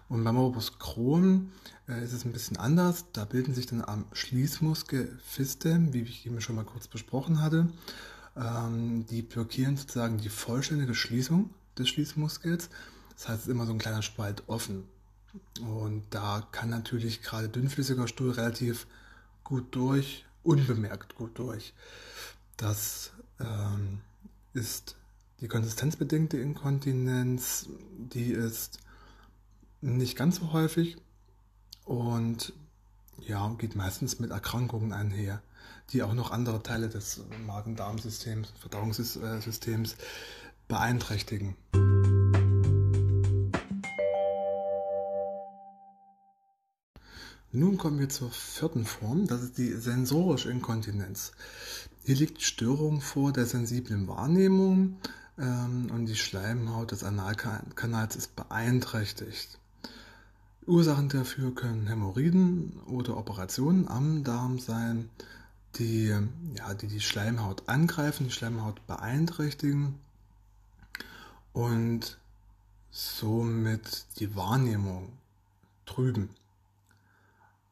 Und 0.10 0.24
beim 0.24 0.36
Morbus 0.36 0.80
Crohn 0.80 1.52
äh, 1.88 2.04
ist 2.04 2.14
es 2.14 2.26
ein 2.26 2.34
bisschen 2.34 2.58
anders. 2.58 3.06
Da 3.14 3.26
bilden 3.26 3.54
sich 3.54 3.66
dann 3.66 3.84
am 3.84 4.06
Schließmuskel 4.14 5.18
Fiste, 5.24 5.80
wie 5.92 6.02
ich 6.02 6.26
eben 6.26 6.42
schon 6.42 6.56
mal 6.56 6.66
kurz 6.66 6.88
besprochen 6.88 7.42
hatte. 7.42 7.68
Ähm, 8.36 9.06
die 9.08 9.22
blockieren 9.22 9.78
sozusagen 9.78 10.18
die 10.18 10.30
vollständige 10.30 10.96
Schließung 10.96 11.50
des 11.78 11.90
Schließmuskels. 11.90 12.70
Das 13.16 13.28
heißt, 13.30 13.40
es 13.42 13.48
ist 13.48 13.52
immer 13.52 13.66
so 13.66 13.74
ein 13.74 13.80
kleiner 13.80 14.02
Spalt 14.02 14.44
offen. 14.48 14.84
Und 15.62 16.04
da 16.10 16.48
kann 16.52 16.70
natürlich 16.70 17.22
gerade 17.22 17.50
dünnflüssiger 17.50 18.08
Stuhl 18.08 18.32
relativ 18.32 18.88
gut 19.52 19.76
durch, 19.76 20.24
unbemerkt 20.44 21.16
gut 21.16 21.38
durch. 21.38 21.74
Das 22.56 23.12
ähm, 23.38 24.00
ist 24.54 24.96
die 25.42 25.50
konsistenzbedingte 25.50 26.38
Inkontinenz, 26.38 27.68
die 27.98 28.32
ist 28.32 28.80
nicht 29.82 30.16
ganz 30.16 30.38
so 30.38 30.54
häufig 30.54 30.96
und 31.84 32.54
ja, 33.20 33.54
geht 33.58 33.76
meistens 33.76 34.20
mit 34.20 34.32
Erkrankungen 34.32 34.94
einher, 34.94 35.42
die 35.90 36.02
auch 36.02 36.14
noch 36.14 36.32
andere 36.32 36.64
Teile 36.64 36.88
des 36.88 37.20
Magen-Darm-Systems, 37.46 38.54
Verdauungssystems 38.62 39.98
beeinträchtigen. 40.70 41.58
Nun 47.54 47.78
kommen 47.78 48.00
wir 48.00 48.08
zur 48.08 48.32
vierten 48.32 48.86
Form, 48.86 49.28
das 49.28 49.42
ist 49.42 49.58
die 49.58 49.74
sensorische 49.74 50.50
Inkontinenz. 50.50 51.34
Hier 52.06 52.16
liegt 52.16 52.42
Störung 52.42 53.02
vor 53.02 53.34
der 53.34 53.46
sensiblen 53.46 54.08
Wahrnehmung 54.08 54.96
ähm, 55.38 55.92
und 55.92 56.06
die 56.06 56.16
Schleimhaut 56.16 56.92
des 56.92 57.04
Analkanals 57.04 58.16
ist 58.16 58.38
beeinträchtigt. 58.38 59.60
Ursachen 60.66 61.10
dafür 61.10 61.54
können 61.54 61.88
Hämorrhoiden 61.88 62.80
oder 62.86 63.18
Operationen 63.18 63.90
am 63.90 64.24
Darm 64.24 64.58
sein, 64.58 65.10
die, 65.76 66.08
ja, 66.58 66.74
die 66.74 66.88
die 66.88 67.02
Schleimhaut 67.02 67.68
angreifen, 67.68 68.28
die 68.28 68.32
Schleimhaut 68.32 68.88
beeinträchtigen 68.88 69.96
und 71.52 72.18
somit 72.92 74.06
die 74.20 74.38
Wahrnehmung 74.38 75.10
trüben. 75.86 76.30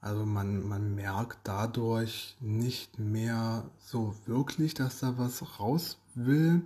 Also 0.01 0.25
man, 0.25 0.65
man 0.67 0.95
merkt 0.95 1.39
dadurch 1.43 2.37
nicht 2.39 2.99
mehr 2.99 3.69
so 3.79 4.15
wirklich, 4.25 4.73
dass 4.73 4.99
da 4.99 5.17
was 5.17 5.59
raus 5.59 5.97
will, 6.15 6.61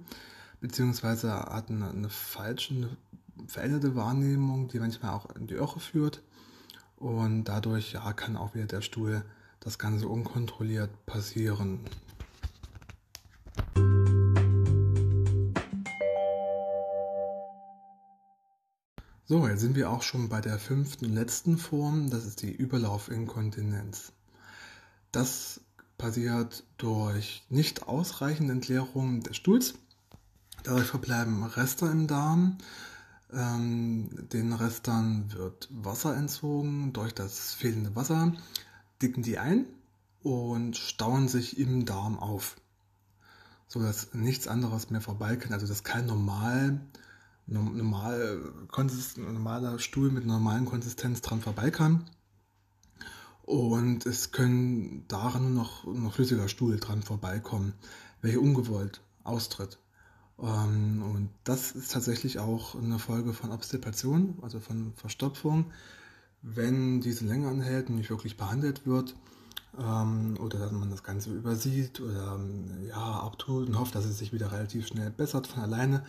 beziehungsweise 0.62 1.34
hat 1.34 1.70
eine, 1.70 1.90
eine 1.90 2.10
falsche, 2.10 2.96
veränderte 3.48 3.96
Wahrnehmung, 3.96 4.68
die 4.68 4.80
manchmal 4.80 5.14
auch 5.14 5.36
in 5.36 5.48
die 5.48 5.56
Irre 5.56 5.80
führt. 5.80 6.22
Und 6.98 7.46
dadurch 7.46 7.94
ja, 7.94 8.14
kann 8.14 8.38
auch 8.38 8.54
wieder 8.54 8.66
der 8.66 8.82
Stuhl 8.82 9.26
das 9.60 9.80
Ganze 9.80 10.08
unkontrolliert 10.08 11.06
passieren. 11.06 11.80
So, 19.34 19.48
jetzt 19.48 19.62
sind 19.62 19.76
wir 19.76 19.90
auch 19.90 20.04
schon 20.04 20.30
bei 20.30 20.42
der 20.42 20.60
fünften 20.60 21.06
und 21.06 21.14
letzten 21.14 21.58
Form, 21.58 22.12
das 22.12 22.24
ist 22.24 22.44
die 22.44 22.52
Überlaufinkontinenz. 22.52 24.12
Das 25.12 25.60
passiert 25.98 26.64
durch 26.78 27.44
nicht 27.50 27.88
ausreichende 27.88 28.54
Entleerung 28.54 29.22
des 29.24 29.36
Stuhls. 29.36 29.74
Dadurch 30.62 30.86
verbleiben 30.86 31.44
Reste 31.44 31.88
im 31.88 32.06
Darm. 32.06 32.60
Ähm, 33.34 34.08
den 34.32 34.54
Restern 34.54 35.34
wird 35.34 35.68
Wasser 35.72 36.16
entzogen. 36.16 36.94
Durch 36.94 37.16
das 37.16 37.56
fehlende 37.56 37.96
Wasser 37.96 38.34
dicken 39.02 39.24
die 39.24 39.40
ein 39.40 39.66
und 40.22 40.78
stauen 40.78 41.28
sich 41.28 41.58
im 41.58 41.88
Darm 41.88 42.20
auf, 42.20 42.56
sodass 43.68 44.14
nichts 44.14 44.48
anderes 44.48 44.92
mehr 44.92 45.02
vorbei 45.02 45.38
kann. 45.38 45.54
Also 45.54 45.66
dass 45.66 45.84
kein 45.84 46.06
normal 46.06 46.82
normal, 47.46 48.54
normaler 49.18 49.80
Stuhl 49.80 50.12
mit 50.12 50.26
normalen 50.26 50.66
Konsistenz 50.66 51.22
dran 51.22 51.42
vorbei 51.42 51.72
kann. 51.72 52.06
Und 53.44 54.06
es 54.06 54.32
können 54.32 55.06
daran 55.10 55.54
noch, 55.54 55.86
noch 55.86 56.14
flüssiger 56.14 56.48
Stuhl 56.48 56.80
dran 56.80 57.02
vorbeikommen, 57.02 57.74
welcher 58.22 58.40
ungewollt 58.40 59.02
austritt. 59.24 59.80
Ähm, 60.40 61.04
und 61.04 61.30
das 61.44 61.74
ist 61.74 61.92
tatsächlich 61.92 62.40
auch 62.40 62.76
eine 62.76 63.00
Folge 63.00 63.34
von 63.34 63.52
Obstipation, 63.52 64.38
also 64.42 64.60
von 64.60 64.94
Verstopfung. 64.96 65.72
Wenn 66.42 67.02
diese 67.02 67.26
länger 67.26 67.50
anhält 67.50 67.90
und 67.90 67.96
nicht 67.96 68.10
wirklich 68.10 68.38
behandelt 68.38 68.86
wird, 68.86 69.16
ähm, 69.78 70.38
oder 70.40 70.60
dass 70.60 70.72
man 70.72 70.90
das 70.90 71.04
Ganze 71.04 71.34
übersieht 71.34 72.00
oder 72.00 72.40
ja, 72.88 73.20
abtut 73.20 73.68
und 73.68 73.80
hofft, 73.80 73.96
dass 73.96 74.06
es 74.06 74.20
sich 74.20 74.34
wieder 74.34 74.52
relativ 74.52 74.88
schnell 74.88 75.10
bessert 75.10 75.48
von 75.48 75.64
alleine, 75.64 76.06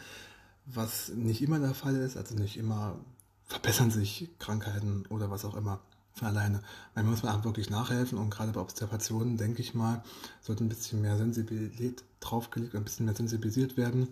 was 0.67 1.11
nicht 1.11 1.43
immer 1.43 1.59
der 1.59 1.75
Fall 1.75 1.97
ist, 1.97 2.17
also 2.17 2.35
nicht 2.35 2.57
immer 2.57 2.99
verbessern 3.47 3.91
sich 3.91 4.31
Krankheiten 4.39 5.05
oder 5.09 5.31
was 5.31 5.45
auch 5.45 5.55
immer 5.55 5.81
von 6.15 6.29
alleine. 6.29 6.63
Man 6.95 7.07
muss 7.07 7.23
man 7.23 7.45
wirklich 7.45 7.71
nachhelfen 7.71 8.19
und 8.19 8.31
gerade 8.31 8.53
bei 8.53 8.61
Observationen, 8.61 9.37
denke 9.37 9.61
ich 9.61 9.75
mal, 9.75 10.03
sollte 10.41 10.65
ein 10.65 10.69
bisschen 10.69 11.03
mehr 11.03 11.17
Sensibilität 11.17 12.05
draufgelegt, 12.21 12.75
ein 12.75 12.85
bisschen 12.85 13.07
mehr 13.07 13.15
sensibilisiert 13.15 13.77
werden, 13.77 14.09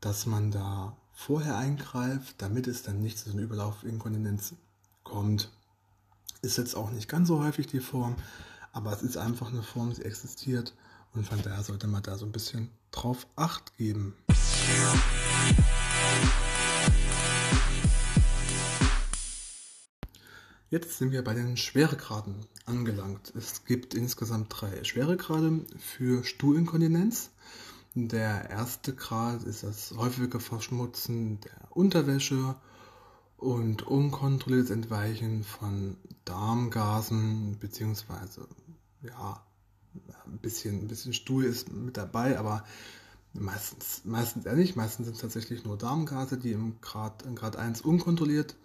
dass 0.00 0.26
man 0.26 0.50
da 0.50 0.96
vorher 1.12 1.56
eingreift, 1.56 2.36
damit 2.38 2.66
es 2.66 2.82
dann 2.82 3.02
nicht 3.02 3.18
zu 3.18 3.30
so 3.30 3.36
einer 3.36 3.44
Überlaufinkontinenz 3.44 4.54
kommt. 5.04 5.50
Ist 6.40 6.58
jetzt 6.58 6.74
auch 6.74 6.90
nicht 6.90 7.08
ganz 7.08 7.28
so 7.28 7.42
häufig 7.42 7.66
die 7.66 7.80
Form, 7.80 8.16
aber 8.72 8.92
es 8.92 9.02
ist 9.02 9.16
einfach 9.16 9.48
eine 9.48 9.62
Form, 9.62 9.92
sie 9.92 10.04
existiert 10.04 10.74
und 11.12 11.26
von 11.26 11.42
daher 11.42 11.62
sollte 11.62 11.86
man 11.86 12.02
da 12.02 12.16
so 12.16 12.24
ein 12.24 12.32
bisschen 12.32 12.70
drauf 12.90 13.26
acht 13.36 13.76
geben. 13.76 14.14
Jetzt 20.72 20.96
sind 20.96 21.12
wir 21.12 21.22
bei 21.22 21.34
den 21.34 21.58
Schweregraden 21.58 22.46
angelangt. 22.64 23.30
Es 23.36 23.66
gibt 23.66 23.92
insgesamt 23.92 24.46
drei 24.48 24.82
Schweregrade 24.84 25.66
für 25.76 26.24
Stuhlinkontinenz. 26.24 27.28
Der 27.94 28.48
erste 28.48 28.94
Grad 28.94 29.42
ist 29.42 29.64
das 29.64 29.92
häufige 29.98 30.40
Verschmutzen 30.40 31.40
der 31.40 31.76
Unterwäsche 31.76 32.54
und 33.36 33.86
unkontrolliertes 33.86 34.70
Entweichen 34.70 35.44
von 35.44 35.98
Darmgasen 36.24 37.58
beziehungsweise 37.58 38.48
ja 39.02 39.44
ein 40.24 40.38
bisschen, 40.38 40.84
ein 40.84 40.88
bisschen 40.88 41.12
Stuhl 41.12 41.44
ist 41.44 41.70
mit 41.70 41.98
dabei, 41.98 42.38
aber 42.38 42.64
meistens, 43.34 44.02
meistens 44.04 44.46
eher 44.46 44.54
nicht. 44.54 44.76
Meistens 44.76 45.06
sind 45.06 45.14
es 45.14 45.22
tatsächlich 45.22 45.64
nur 45.64 45.76
Darmgase, 45.76 46.38
die 46.38 46.52
im 46.52 46.80
Grad, 46.80 47.22
in 47.22 47.34
Grad 47.34 47.56
1 47.56 47.80
unkontrolliert 47.82 48.56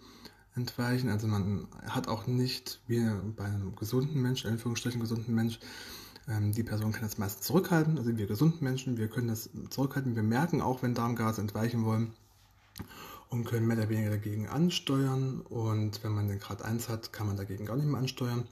entweichen. 0.54 1.08
Also 1.08 1.26
man 1.26 1.68
hat 1.86 2.08
auch 2.08 2.26
nicht, 2.26 2.80
wie 2.86 3.08
bei 3.36 3.44
einem 3.44 3.76
gesunden 3.76 4.20
Mensch, 4.20 4.44
in 4.44 4.52
Anführungsstrichen 4.52 5.00
gesunden 5.00 5.34
Mensch, 5.34 5.60
ähm, 6.28 6.52
die 6.52 6.62
Person 6.62 6.92
kann 6.92 7.02
das 7.02 7.18
meistens 7.18 7.46
zurückhalten. 7.46 7.98
Also 7.98 8.16
wir 8.16 8.26
gesunden 8.26 8.62
Menschen, 8.62 8.98
wir 8.98 9.08
können 9.08 9.28
das 9.28 9.48
zurückhalten. 9.70 10.16
Wir 10.16 10.22
merken 10.22 10.60
auch, 10.60 10.82
wenn 10.82 10.94
Darmgase 10.94 11.40
entweichen 11.40 11.84
wollen 11.84 12.12
und 13.30 13.44
können 13.44 13.66
mehr 13.66 13.78
oder 13.78 13.88
weniger 13.88 14.10
dagegen 14.10 14.48
ansteuern. 14.48 15.40
Und 15.40 16.04
wenn 16.04 16.12
man 16.12 16.28
den 16.28 16.38
Grad 16.38 16.62
1 16.62 16.88
hat, 16.88 17.12
kann 17.12 17.26
man 17.26 17.36
dagegen 17.36 17.64
gar 17.64 17.76
nicht 17.76 17.86
mehr 17.86 18.00
ansteuern. 18.00 18.44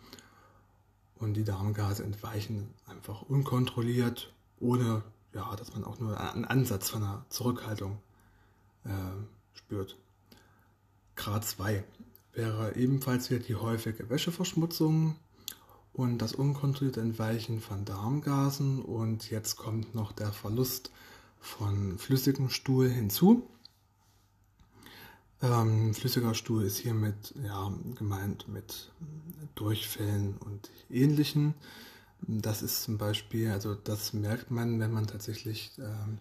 Und 1.18 1.34
die 1.34 1.44
Darmgase 1.44 2.04
entweichen 2.04 2.68
einfach 2.86 3.22
unkontrolliert, 3.22 4.34
ohne 4.60 5.02
ja, 5.36 5.54
dass 5.54 5.74
man 5.74 5.84
auch 5.84 5.98
nur 5.98 6.18
einen 6.18 6.44
Ansatz 6.46 6.90
von 6.90 7.02
einer 7.02 7.24
Zurückhaltung 7.28 7.98
äh, 8.84 8.88
spürt. 9.54 9.96
Grad 11.14 11.44
2 11.44 11.84
wäre 12.32 12.74
ebenfalls 12.74 13.30
wieder 13.30 13.40
die 13.40 13.54
häufige 13.54 14.08
Wäscheverschmutzung 14.10 15.16
und 15.92 16.18
das 16.18 16.32
unkontrollierte 16.32 17.00
Entweichen 17.00 17.60
von 17.60 17.84
Darmgasen 17.84 18.82
und 18.82 19.30
jetzt 19.30 19.56
kommt 19.56 19.94
noch 19.94 20.12
der 20.12 20.32
Verlust 20.32 20.90
von 21.38 21.98
flüssigem 21.98 22.48
Stuhl 22.48 22.88
hinzu. 22.88 23.46
Ähm, 25.42 25.92
flüssiger 25.94 26.34
Stuhl 26.34 26.64
ist 26.64 26.78
hiermit 26.78 27.34
ja, 27.44 27.70
gemeint 27.94 28.48
mit 28.48 28.90
Durchfällen 29.54 30.38
und 30.38 30.70
ähnlichen. 30.88 31.54
Das 32.22 32.62
ist 32.62 32.82
zum 32.82 32.98
Beispiel, 32.98 33.50
also 33.50 33.74
das 33.74 34.12
merkt 34.12 34.50
man, 34.50 34.80
wenn 34.80 34.92
man 34.92 35.06
tatsächlich 35.06 35.72
ähm, 35.78 36.18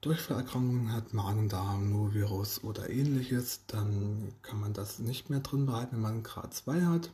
Durchfallerkrankungen 0.00 0.92
hat, 0.92 1.14
Magen-Darm, 1.14 1.90
Norovirus 1.90 2.62
oder 2.62 2.90
ähnliches, 2.90 3.60
dann 3.66 4.32
kann 4.42 4.60
man 4.60 4.72
das 4.72 4.98
nicht 4.98 5.30
mehr 5.30 5.40
drin 5.40 5.66
behalten, 5.66 5.96
wenn 5.96 6.02
man 6.02 6.22
Grad 6.22 6.54
2 6.54 6.82
hat. 6.82 7.10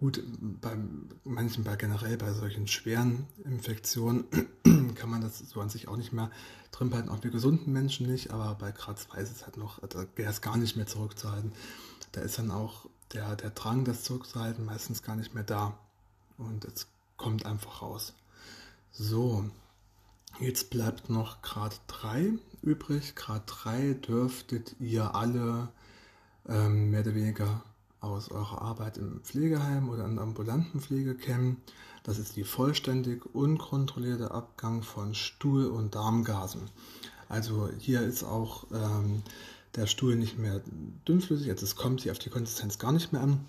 Gut, 0.00 0.22
bei 0.40 0.76
manchen, 1.24 1.64
bei 1.64 1.74
generell 1.74 2.16
bei 2.16 2.32
solchen 2.32 2.68
schweren 2.68 3.26
Infektionen 3.44 4.24
kann 4.94 5.10
man 5.10 5.20
das 5.20 5.40
so 5.40 5.60
an 5.60 5.70
sich 5.70 5.88
auch 5.88 5.96
nicht 5.96 6.12
mehr 6.12 6.30
drin 6.70 6.90
behalten, 6.90 7.08
auch 7.08 7.18
bei 7.18 7.30
gesunden 7.30 7.72
Menschen 7.72 8.06
nicht, 8.06 8.30
aber 8.30 8.54
bei 8.54 8.70
Grad 8.70 8.98
2 8.98 9.18
ist 9.18 9.32
es 9.32 9.44
halt 9.44 9.56
noch, 9.56 9.82
also 9.82 10.04
der 10.16 10.30
ist 10.30 10.40
gar 10.40 10.56
nicht 10.56 10.76
mehr 10.76 10.86
zurückzuhalten. 10.86 11.52
Da 12.12 12.20
ist 12.20 12.38
dann 12.38 12.52
auch 12.52 12.86
der, 13.12 13.34
der 13.36 13.50
Drang, 13.50 13.84
das 13.84 14.04
zurückzuhalten, 14.04 14.64
meistens 14.64 15.02
gar 15.02 15.16
nicht 15.16 15.34
mehr 15.34 15.44
da. 15.44 15.76
Und 16.36 16.64
es 16.64 16.86
kommt 17.18 17.44
einfach 17.44 17.82
raus. 17.82 18.14
So, 18.90 19.44
jetzt 20.40 20.70
bleibt 20.70 21.10
noch 21.10 21.42
Grad 21.42 21.78
3 21.88 22.32
übrig. 22.62 23.14
Grad 23.14 23.42
3 23.46 23.92
dürftet 23.94 24.74
ihr 24.80 25.14
alle 25.14 25.68
ähm, 26.48 26.90
mehr 26.90 27.00
oder 27.00 27.14
weniger 27.14 27.62
aus 28.00 28.30
eurer 28.30 28.62
Arbeit 28.62 28.96
im 28.96 29.20
Pflegeheim 29.20 29.90
oder 29.90 30.06
in 30.06 30.14
der 30.14 30.24
ambulanten 30.24 30.80
Pflege 30.80 31.14
kennen. 31.14 31.60
Das 32.04 32.18
ist 32.18 32.36
die 32.36 32.44
vollständig 32.44 33.26
unkontrollierte 33.34 34.30
Abgang 34.30 34.82
von 34.82 35.14
Stuhl- 35.14 35.66
und 35.66 35.94
Darmgasen. 35.94 36.70
Also 37.28 37.68
hier 37.78 38.00
ist 38.00 38.24
auch 38.24 38.64
ähm, 38.72 39.22
der 39.74 39.86
Stuhl 39.86 40.16
nicht 40.16 40.38
mehr 40.38 40.62
dünnflüssig, 41.06 41.50
also 41.50 41.66
kommt 41.74 42.00
hier 42.00 42.12
auf 42.12 42.18
die 42.18 42.30
Konsistenz 42.30 42.78
gar 42.78 42.92
nicht 42.92 43.12
mehr 43.12 43.20
an. 43.20 43.44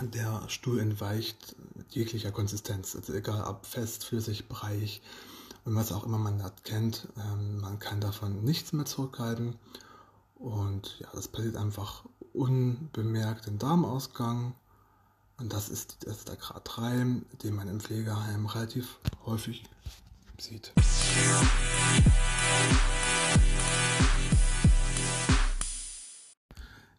Der 0.00 0.48
Stuhl 0.48 0.78
entweicht 0.78 1.56
jeglicher 1.90 2.30
Konsistenz, 2.30 2.94
also 2.94 3.12
egal 3.14 3.42
ob 3.42 3.66
fest, 3.66 4.04
flüssig, 4.04 4.48
breich 4.48 5.02
und 5.64 5.74
was 5.74 5.90
auch 5.90 6.04
immer 6.04 6.18
man 6.18 6.38
da 6.38 6.52
kennt. 6.62 7.08
Ähm, 7.16 7.60
man 7.60 7.80
kann 7.80 8.00
davon 8.00 8.44
nichts 8.44 8.72
mehr 8.72 8.84
zurückhalten. 8.84 9.56
Und 10.36 11.00
ja, 11.00 11.08
das 11.12 11.26
passiert 11.26 11.56
einfach 11.56 12.04
unbemerkt 12.32 13.48
im 13.48 13.58
Darmausgang. 13.58 14.54
Und 15.38 15.52
das 15.52 15.68
ist, 15.68 15.98
das 16.06 16.18
ist 16.18 16.28
der 16.28 16.36
Grad 16.36 16.62
3, 16.64 17.22
den 17.42 17.54
man 17.54 17.68
im 17.68 17.80
Pflegeheim 17.80 18.46
relativ 18.46 18.98
häufig 19.26 19.64
sieht. 20.38 20.72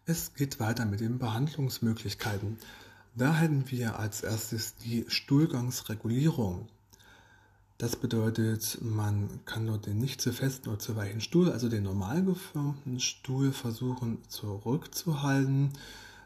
Es 0.05 0.33
geht 0.33 0.59
weiter 0.59 0.85
mit 0.85 0.99
den 0.99 1.19
Behandlungsmöglichkeiten. 1.19 2.57
Da 3.15 3.36
hätten 3.36 3.69
wir 3.69 4.00
als 4.00 4.22
erstes 4.22 4.76
die 4.76 5.06
Stuhlgangsregulierung. 5.08 6.67
Das 7.78 7.95
bedeutet, 7.95 8.80
man 8.82 9.39
kann 9.45 9.65
nur 9.65 9.78
den 9.78 10.00
nicht 10.00 10.19
zu 10.19 10.34
festen 10.34 10.69
oder 10.69 10.80
zu 10.80 10.95
weichen 10.95 11.22
Stuhl, 11.22 11.50
also 11.52 11.69
den 11.69 11.84
normal 11.84 12.24
geformten 12.24 13.00
Stuhl, 13.00 13.54
versuchen 13.54 14.19
zurückzuhalten. 14.28 15.72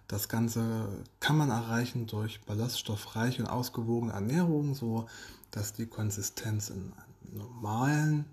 Das 0.08 0.30
Ganze 0.30 0.88
kann 1.20 1.38
man 1.38 1.50
erreichen 1.50 2.08
durch 2.08 2.42
ballaststoffreiche 2.42 3.44
und 3.44 3.50
ausgewogene 3.50 4.14
Ernährung, 4.14 4.74
so 4.76 5.08
dass 5.52 5.74
die 5.74 5.86
Konsistenz 5.86 6.70
in 6.70 6.92
einen 6.94 7.38
normalen 7.38 8.26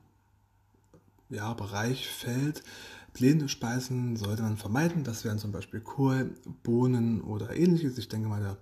ja, 1.28 1.52
Bereich 1.54 2.08
fällt. 2.08 2.62
Blähende 3.20 3.50
Speisen 3.50 4.16
sollte 4.16 4.40
man 4.40 4.56
vermeiden. 4.56 5.04
Das 5.04 5.26
wären 5.26 5.38
zum 5.38 5.52
Beispiel 5.52 5.80
Kohl, 5.80 6.34
Bohnen 6.62 7.20
oder 7.20 7.54
ähnliches. 7.54 7.98
Ich 7.98 8.08
denke 8.08 8.28
mal, 8.28 8.40
der 8.40 8.56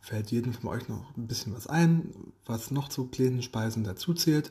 fällt 0.00 0.32
jedem 0.32 0.52
von 0.52 0.68
euch 0.68 0.88
noch 0.88 1.16
ein 1.16 1.28
bisschen 1.28 1.54
was 1.54 1.68
ein, 1.68 2.12
was 2.44 2.72
noch 2.72 2.88
zu 2.88 3.06
kleinen 3.06 3.40
Speisen 3.40 3.84
dazu 3.84 4.12
zählt. 4.12 4.50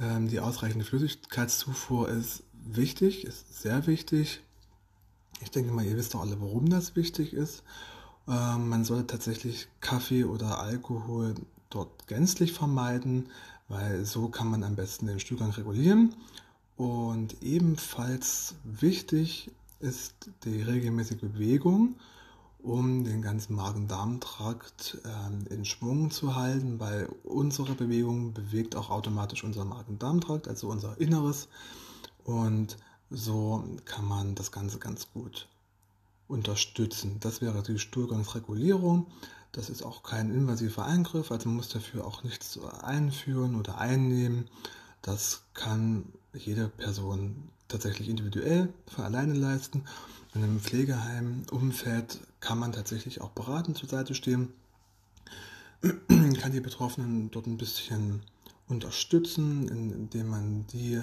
Ähm, 0.00 0.28
die 0.28 0.40
ausreichende 0.40 0.86
Flüssigkeitszufuhr 0.86 2.08
ist 2.08 2.44
wichtig, 2.64 3.26
ist 3.26 3.60
sehr 3.60 3.86
wichtig. 3.86 4.40
Ich 5.42 5.50
denke 5.50 5.70
mal, 5.70 5.84
ihr 5.84 5.98
wisst 5.98 6.14
doch 6.14 6.22
alle, 6.22 6.40
warum 6.40 6.70
das 6.70 6.96
wichtig 6.96 7.34
ist. 7.34 7.64
Ähm, 8.26 8.70
man 8.70 8.86
sollte 8.86 9.08
tatsächlich 9.08 9.68
Kaffee 9.82 10.24
oder 10.24 10.60
Alkohol 10.60 11.34
dort 11.68 12.06
gänzlich 12.06 12.54
vermeiden, 12.54 13.28
weil 13.68 14.06
so 14.06 14.30
kann 14.30 14.48
man 14.48 14.64
am 14.64 14.76
besten 14.76 15.08
den 15.08 15.20
Stuhlgang 15.20 15.50
regulieren. 15.50 16.14
Und 16.78 17.42
ebenfalls 17.42 18.54
wichtig 18.62 19.50
ist 19.80 20.30
die 20.44 20.62
regelmäßige 20.62 21.18
Bewegung 21.18 21.96
um 22.60 23.04
den 23.04 23.20
ganzen 23.20 23.54
Magen-Darm-Trakt 23.56 24.98
äh, 25.04 25.54
in 25.54 25.64
Schwung 25.64 26.10
zu 26.10 26.36
halten, 26.36 26.78
weil 26.78 27.08
unsere 27.24 27.74
Bewegung 27.74 28.32
bewegt 28.32 28.76
auch 28.76 28.90
automatisch 28.90 29.42
unser 29.42 29.64
Magen-Darm-Trakt, 29.64 30.48
also 30.48 30.68
unser 30.68 31.00
Inneres. 31.00 31.48
Und 32.24 32.76
so 33.10 33.64
kann 33.84 34.06
man 34.06 34.34
das 34.36 34.52
Ganze 34.52 34.78
ganz 34.78 35.08
gut 35.12 35.48
unterstützen. 36.28 37.16
Das 37.20 37.40
wäre 37.40 37.62
die 37.62 37.78
Stuhlgangsregulierung. 37.78 39.06
Das 39.50 39.68
ist 39.68 39.82
auch 39.82 40.04
kein 40.04 40.30
invasiver 40.30 40.84
Eingriff, 40.84 41.32
also 41.32 41.48
man 41.48 41.56
muss 41.56 41.70
dafür 41.70 42.06
auch 42.06 42.22
nichts 42.22 42.58
einführen 42.82 43.56
oder 43.56 43.78
einnehmen. 43.78 44.48
Das 45.02 45.42
kann 45.54 46.12
jede 46.46 46.68
Person 46.68 47.50
tatsächlich 47.68 48.08
individuell 48.08 48.72
von 48.86 49.04
alleine 49.04 49.34
leisten. 49.34 49.84
In 50.34 50.42
einem 50.42 50.60
Pflegeheim-Umfeld 50.60 52.20
kann 52.40 52.58
man 52.58 52.72
tatsächlich 52.72 53.20
auch 53.20 53.30
beratend 53.30 53.76
zur 53.76 53.88
Seite 53.88 54.14
stehen, 54.14 54.52
kann 56.08 56.52
die 56.52 56.60
Betroffenen 56.60 57.30
dort 57.30 57.46
ein 57.46 57.58
bisschen 57.58 58.22
unterstützen, 58.68 59.68
indem 59.68 60.28
man 60.28 60.66
die, 60.68 61.02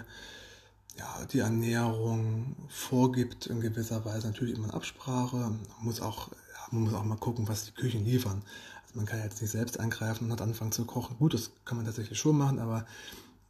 ja, 0.97 1.25
die 1.31 1.39
Ernährung 1.39 2.55
vorgibt 2.69 3.47
in 3.47 3.61
gewisser 3.61 4.05
Weise, 4.05 4.27
natürlich 4.27 4.55
immer 4.55 4.67
in 4.67 4.73
Absprache, 4.73 5.37
man 5.37 5.59
muss 5.81 6.01
auch 6.01 6.29
man 6.71 6.83
muss 6.83 6.93
auch 6.93 7.03
mal 7.03 7.17
gucken, 7.17 7.47
was 7.47 7.65
die 7.65 7.71
Küchen 7.71 8.05
liefern. 8.05 8.41
Also 8.83 8.95
man 8.95 9.05
kann 9.05 9.21
jetzt 9.21 9.41
nicht 9.41 9.51
selbst 9.51 9.79
eingreifen 9.79 10.25
und 10.25 10.31
hat 10.31 10.41
anfangen 10.41 10.71
zu 10.71 10.85
kochen. 10.85 11.17
Gut, 11.17 11.33
das 11.33 11.51
kann 11.63 11.77
man 11.77 11.85
tatsächlich 11.85 12.19
schon 12.19 12.37
machen, 12.37 12.59
aber 12.59 12.85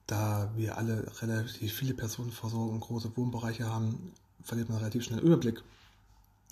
da 0.08 0.52
wir 0.56 0.78
alle 0.78 1.06
relativ 1.22 1.74
viele 1.74 1.94
Personenversorgung 1.94 2.76
und 2.76 2.82
große 2.82 3.16
Wohnbereiche 3.18 3.68
haben, 3.68 4.14
verliert 4.44 4.70
man 4.70 4.78
relativ 4.78 5.04
schnell 5.04 5.20
Überblick. 5.20 5.64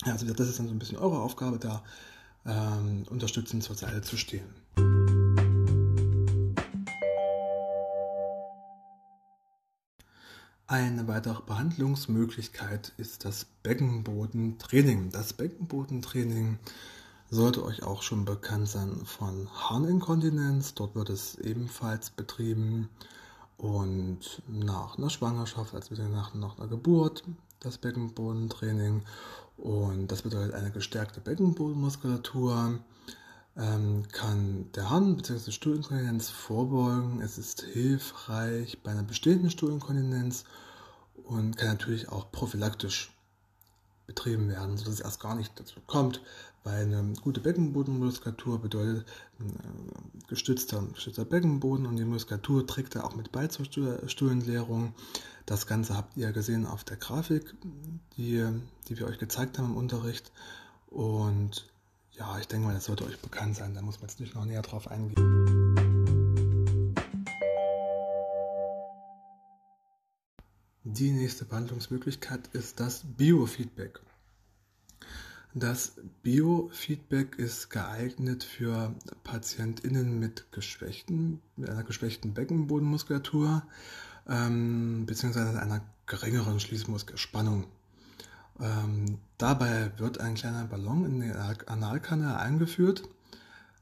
Also 0.04 0.26
das 0.32 0.48
ist 0.48 0.58
dann 0.58 0.66
so 0.66 0.74
ein 0.74 0.78
bisschen 0.78 0.98
eure 0.98 1.20
Aufgabe, 1.20 1.58
da 1.58 1.82
ähm, 2.46 3.04
unterstützend 3.08 3.62
zur 3.62 3.76
Seite 3.76 4.02
zu 4.02 4.16
stehen. 4.16 4.44
Eine 10.66 11.06
weitere 11.06 11.42
Behandlungsmöglichkeit 11.42 12.92
ist 12.96 13.24
das 13.24 13.46
Beckenbodentraining. 13.62 15.10
Das 15.10 15.34
Beckenbodentraining 15.34 16.58
sollte 17.30 17.64
euch 17.64 17.82
auch 17.82 18.02
schon 18.02 18.24
bekannt 18.24 18.68
sein 18.68 19.04
von 19.04 19.48
Harninkontinenz. 19.52 20.74
Dort 20.74 20.94
wird 20.94 21.10
es 21.10 21.36
ebenfalls 21.36 22.10
betrieben 22.10 22.88
und 23.56 24.42
nach 24.48 24.98
einer 24.98 25.10
Schwangerschaft, 25.10 25.74
also 25.74 25.94
nach, 25.94 26.34
nach 26.34 26.58
einer 26.58 26.68
Geburt, 26.68 27.24
das 27.60 27.78
Beckenbodentraining. 27.78 29.02
Und 29.56 30.08
das 30.08 30.22
bedeutet 30.22 30.54
eine 30.54 30.70
gestärkte 30.70 31.20
Beckenbodenmuskulatur 31.20 32.80
ähm, 33.56 34.02
kann 34.10 34.70
der 34.74 34.90
Harn- 34.90 35.16
bzw. 35.16 35.52
Stuhlinkontinenz 35.52 36.30
vorbeugen. 36.30 37.20
Es 37.20 37.38
ist 37.38 37.62
hilfreich 37.62 38.82
bei 38.82 38.90
einer 38.90 39.04
bestehenden 39.04 39.50
Stuhlinkontinenz 39.50 40.44
und 41.24 41.56
kann 41.56 41.68
natürlich 41.68 42.08
auch 42.08 42.30
prophylaktisch 42.32 43.12
betrieben 44.06 44.48
werden, 44.48 44.76
sodass 44.76 44.94
es 44.94 45.00
erst 45.00 45.20
gar 45.20 45.34
nicht 45.34 45.58
dazu 45.58 45.80
kommt, 45.86 46.20
weil 46.64 46.82
eine 46.82 47.12
gute 47.20 47.40
Beckenbodenmuskulatur 47.40 48.58
bedeutet 48.58 49.06
äh, 49.38 49.44
gestützter, 50.28 50.82
gestützter 50.94 51.26
Beckenboden 51.26 51.86
und 51.86 51.96
die 51.96 52.04
Muskulatur 52.06 52.66
trägt 52.66 52.96
da 52.96 53.04
auch 53.04 53.14
mit 53.14 53.30
bei 53.30 53.46
zur 53.46 53.66
Stuhlentleerung. 53.66 54.94
Das 55.44 55.66
Ganze 55.66 55.94
habt 55.96 56.16
ihr 56.16 56.32
gesehen 56.32 56.66
auf 56.66 56.82
der 56.82 56.96
Grafik, 56.96 57.54
die, 58.16 58.44
die 58.88 58.98
wir 58.98 59.06
euch 59.06 59.18
gezeigt 59.18 59.58
haben 59.58 59.72
im 59.72 59.76
Unterricht. 59.76 60.32
Und 60.88 61.66
ja, 62.12 62.38
ich 62.38 62.48
denke 62.48 62.66
mal, 62.66 62.74
das 62.74 62.86
sollte 62.86 63.04
euch 63.04 63.18
bekannt 63.18 63.56
sein. 63.56 63.74
Da 63.74 63.82
muss 63.82 64.00
man 64.00 64.08
jetzt 64.08 64.20
nicht 64.20 64.34
noch 64.34 64.46
näher 64.46 64.62
drauf 64.62 64.90
eingehen. 64.90 65.74
Die 70.84 71.10
nächste 71.10 71.44
Behandlungsmöglichkeit 71.44 72.48
ist 72.52 72.80
das 72.80 73.02
Biofeedback. 73.04 74.00
Das 75.56 75.92
Biofeedback 76.24 77.38
ist 77.38 77.70
geeignet 77.70 78.42
für 78.42 78.92
PatientInnen 79.22 80.18
mit, 80.18 80.50
geschwächten, 80.50 81.40
mit 81.54 81.70
einer 81.70 81.84
geschwächten 81.84 82.34
Beckenbodenmuskulatur 82.34 83.62
ähm, 84.28 85.06
bzw. 85.06 85.58
einer 85.58 85.80
geringeren 86.06 86.58
Schließmuskelspannung. 86.58 87.66
Ähm, 88.58 89.18
dabei 89.38 89.92
wird 89.96 90.18
ein 90.18 90.34
kleiner 90.34 90.64
Ballon 90.64 91.04
in 91.04 91.20
den 91.20 91.36
Analkanal 91.36 92.36
eingeführt 92.36 93.04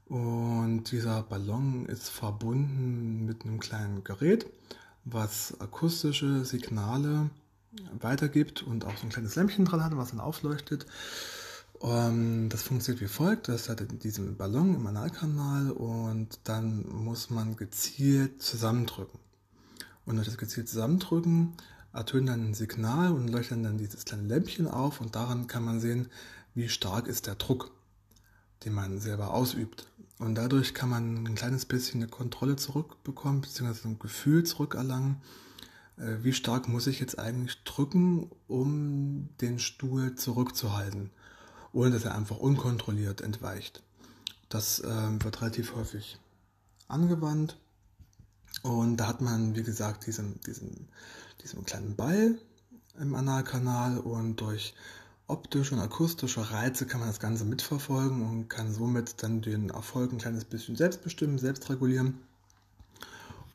und 0.05 0.91
dieser 0.91 1.23
Ballon 1.23 1.87
ist 1.87 2.09
verbunden 2.09 3.25
mit 3.25 3.45
einem 3.45 3.59
kleinen 3.59 4.03
Gerät, 4.03 4.45
was 5.05 5.59
akustische 5.59 6.45
Signale 6.45 7.31
weitergibt 7.99 8.61
und 8.61 8.85
auch 8.85 8.95
so 8.95 9.07
ein 9.07 9.09
kleines 9.09 9.35
Lämpchen 9.35 9.65
dran 9.65 9.83
hat, 9.83 9.97
was 9.97 10.11
dann 10.11 10.19
aufleuchtet. 10.19 10.85
Ähm, 11.83 12.49
das 12.49 12.63
funktioniert 12.63 13.01
wie 13.01 13.07
folgt: 13.07 13.49
Das 13.49 13.69
hat 13.69 13.83
diesen 14.03 14.37
Ballon 14.37 14.75
im 14.75 14.87
Analkanal 14.87 15.71
und 15.71 16.39
dann 16.45 16.87
muss 16.87 17.29
man 17.29 17.55
gezielt 17.55 18.41
zusammendrücken. 18.41 19.19
Und 20.05 20.15
durch 20.15 20.27
das 20.27 20.37
gezielt 20.37 20.69
Zusammendrücken 20.69 21.53
ertönt 21.93 22.29
dann 22.29 22.49
ein 22.49 22.53
Signal 22.53 23.11
und 23.11 23.27
leuchtet 23.27 23.63
dann 23.63 23.77
dieses 23.77 24.05
kleine 24.05 24.27
Lämpchen 24.27 24.67
auf 24.67 24.99
und 24.99 25.15
daran 25.15 25.47
kann 25.47 25.63
man 25.63 25.79
sehen, 25.79 26.07
wie 26.55 26.69
stark 26.69 27.07
ist 27.07 27.27
der 27.27 27.35
Druck, 27.35 27.71
den 28.65 28.73
man 28.73 28.99
selber 28.99 29.33
ausübt. 29.33 29.87
Und 30.19 30.35
dadurch 30.35 30.73
kann 30.73 30.89
man 30.89 31.25
ein 31.25 31.35
kleines 31.35 31.65
bisschen 31.65 32.01
eine 32.01 32.09
Kontrolle 32.09 32.55
zurückbekommen, 32.55 33.41
beziehungsweise 33.41 33.87
ein 33.87 33.99
Gefühl 33.99 34.43
zurückerlangen, 34.43 35.17
äh, 35.97 36.17
wie 36.21 36.33
stark 36.33 36.67
muss 36.67 36.87
ich 36.87 36.99
jetzt 36.99 37.19
eigentlich 37.19 37.63
drücken, 37.63 38.29
um 38.47 39.29
den 39.41 39.59
Stuhl 39.59 40.15
zurückzuhalten, 40.15 41.11
ohne 41.73 41.91
dass 41.91 42.05
er 42.05 42.15
einfach 42.15 42.37
unkontrolliert 42.37 43.21
entweicht. 43.21 43.81
Das 44.49 44.79
äh, 44.79 45.23
wird 45.23 45.41
relativ 45.41 45.75
häufig 45.75 46.19
angewandt 46.87 47.57
und 48.61 48.97
da 48.97 49.07
hat 49.07 49.21
man, 49.21 49.55
wie 49.55 49.63
gesagt, 49.63 50.05
diesen, 50.05 50.39
diesen, 50.41 50.87
diesen 51.41 51.65
kleinen 51.65 51.95
Ball 51.95 52.37
im 52.99 53.15
Analkanal 53.15 53.97
und 53.97 54.39
durch 54.39 54.75
optische 55.27 55.73
und 55.73 55.81
akustische 55.81 56.51
Reize 56.51 56.85
kann 56.85 56.99
man 56.99 57.09
das 57.09 57.19
Ganze 57.19 57.45
mitverfolgen 57.45 58.21
und 58.21 58.49
kann 58.49 58.71
somit 58.71 59.23
dann 59.23 59.41
den 59.41 59.69
Erfolg 59.71 60.11
ein 60.11 60.19
kleines 60.19 60.45
bisschen 60.45 60.75
selbst 60.75 61.01
bestimmen, 61.01 61.39
selbst 61.39 61.69
regulieren. 61.69 62.19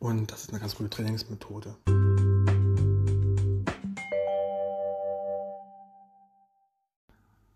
Und 0.00 0.32
das 0.32 0.42
ist 0.42 0.50
eine 0.50 0.60
ganz 0.60 0.74
gute 0.74 0.90
Trainingsmethode. 0.90 1.74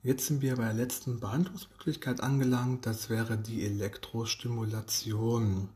Jetzt 0.05 0.27
sind 0.27 0.43
wir 0.43 0.57
bei 0.57 0.65
der 0.65 0.75
letzten 0.75 1.21
Behandlungsmöglichkeit 1.21 2.21
angelangt. 2.21 2.87
Das 2.87 3.09
wäre 3.09 3.39
die 3.39 3.65
Elektrostimulation. 3.65 5.69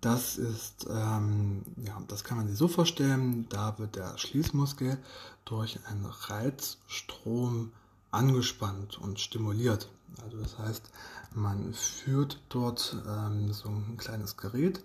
Das 0.00 0.38
ist, 0.38 0.86
ähm, 0.88 1.64
ja, 1.84 2.00
das 2.06 2.22
kann 2.22 2.38
man 2.38 2.46
sich 2.46 2.56
so 2.56 2.68
vorstellen, 2.68 3.48
da 3.48 3.76
wird 3.80 3.96
der 3.96 4.16
Schließmuskel 4.18 4.98
durch 5.44 5.80
einen 5.86 6.06
Reizstrom 6.06 7.72
angespannt 8.12 8.98
und 8.98 9.18
stimuliert. 9.18 9.88
Also 10.22 10.38
das 10.38 10.56
heißt, 10.56 10.88
man 11.34 11.74
führt 11.74 12.40
dort 12.50 12.98
ähm, 13.04 13.52
so 13.52 13.68
ein 13.68 13.96
kleines 13.96 14.36
Gerät 14.36 14.84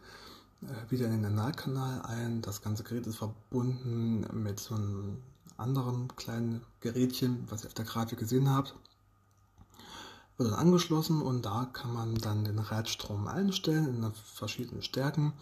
äh, 0.64 0.92
wieder 0.92 1.06
in 1.06 1.22
den 1.22 1.38
Analkanal 1.38 2.02
ein. 2.02 2.42
Das 2.42 2.64
ganze 2.64 2.84
Gerät 2.84 3.06
ist 3.06 3.18
verbunden 3.18 4.26
mit 4.44 4.60
so 4.60 4.74
einem 4.74 5.20
anderen 5.58 6.16
kleinen 6.16 6.62
Gerätchen, 6.82 7.46
was 7.50 7.64
ihr 7.64 7.68
auf 7.68 7.74
der 7.74 7.86
Grafik 7.86 8.20
gesehen 8.20 8.50
habt 8.50 8.76
wird 10.38 10.52
dann 10.52 10.60
angeschlossen 10.60 11.22
und 11.22 11.46
da 11.46 11.70
kann 11.72 11.94
man 11.94 12.16
dann 12.16 12.46
den 12.46 12.60
Reizstrom 12.60 13.28
einstellen 13.28 14.04
in 14.04 14.12
verschiedenen 14.14 14.82
Stärken, 14.82 15.34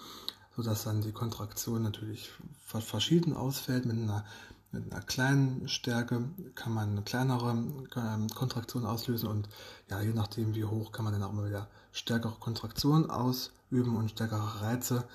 sodass 0.55 0.83
dann 0.83 1.01
die 1.01 1.13
Kontraktion 1.13 1.83
natürlich 1.83 2.29
verschieden 2.65 3.33
ausfällt. 3.33 3.85
Mit 3.85 3.97
einer, 3.97 4.25
mit 4.71 4.91
einer 4.91 5.01
kleinen 5.01 5.67
Stärke 5.69 6.23
kann 6.55 6.73
man 6.73 6.91
eine 6.91 7.01
kleinere 7.03 7.51
ähm, 7.51 8.27
Kontraktion 8.29 8.85
auslösen 8.85 9.29
und 9.29 9.47
ja, 9.89 10.01
je 10.01 10.13
nachdem 10.13 10.55
wie 10.55 10.65
hoch 10.65 10.91
kann 10.91 11.05
man 11.05 11.13
dann 11.13 11.23
auch 11.23 11.31
immer 11.31 11.47
wieder 11.47 11.67
stärkere 11.93 12.35
Kontraktionen 12.39 13.09
ausüben 13.09 13.95
und 13.95 14.11
stärkere 14.11 14.61
Reize 14.61 15.05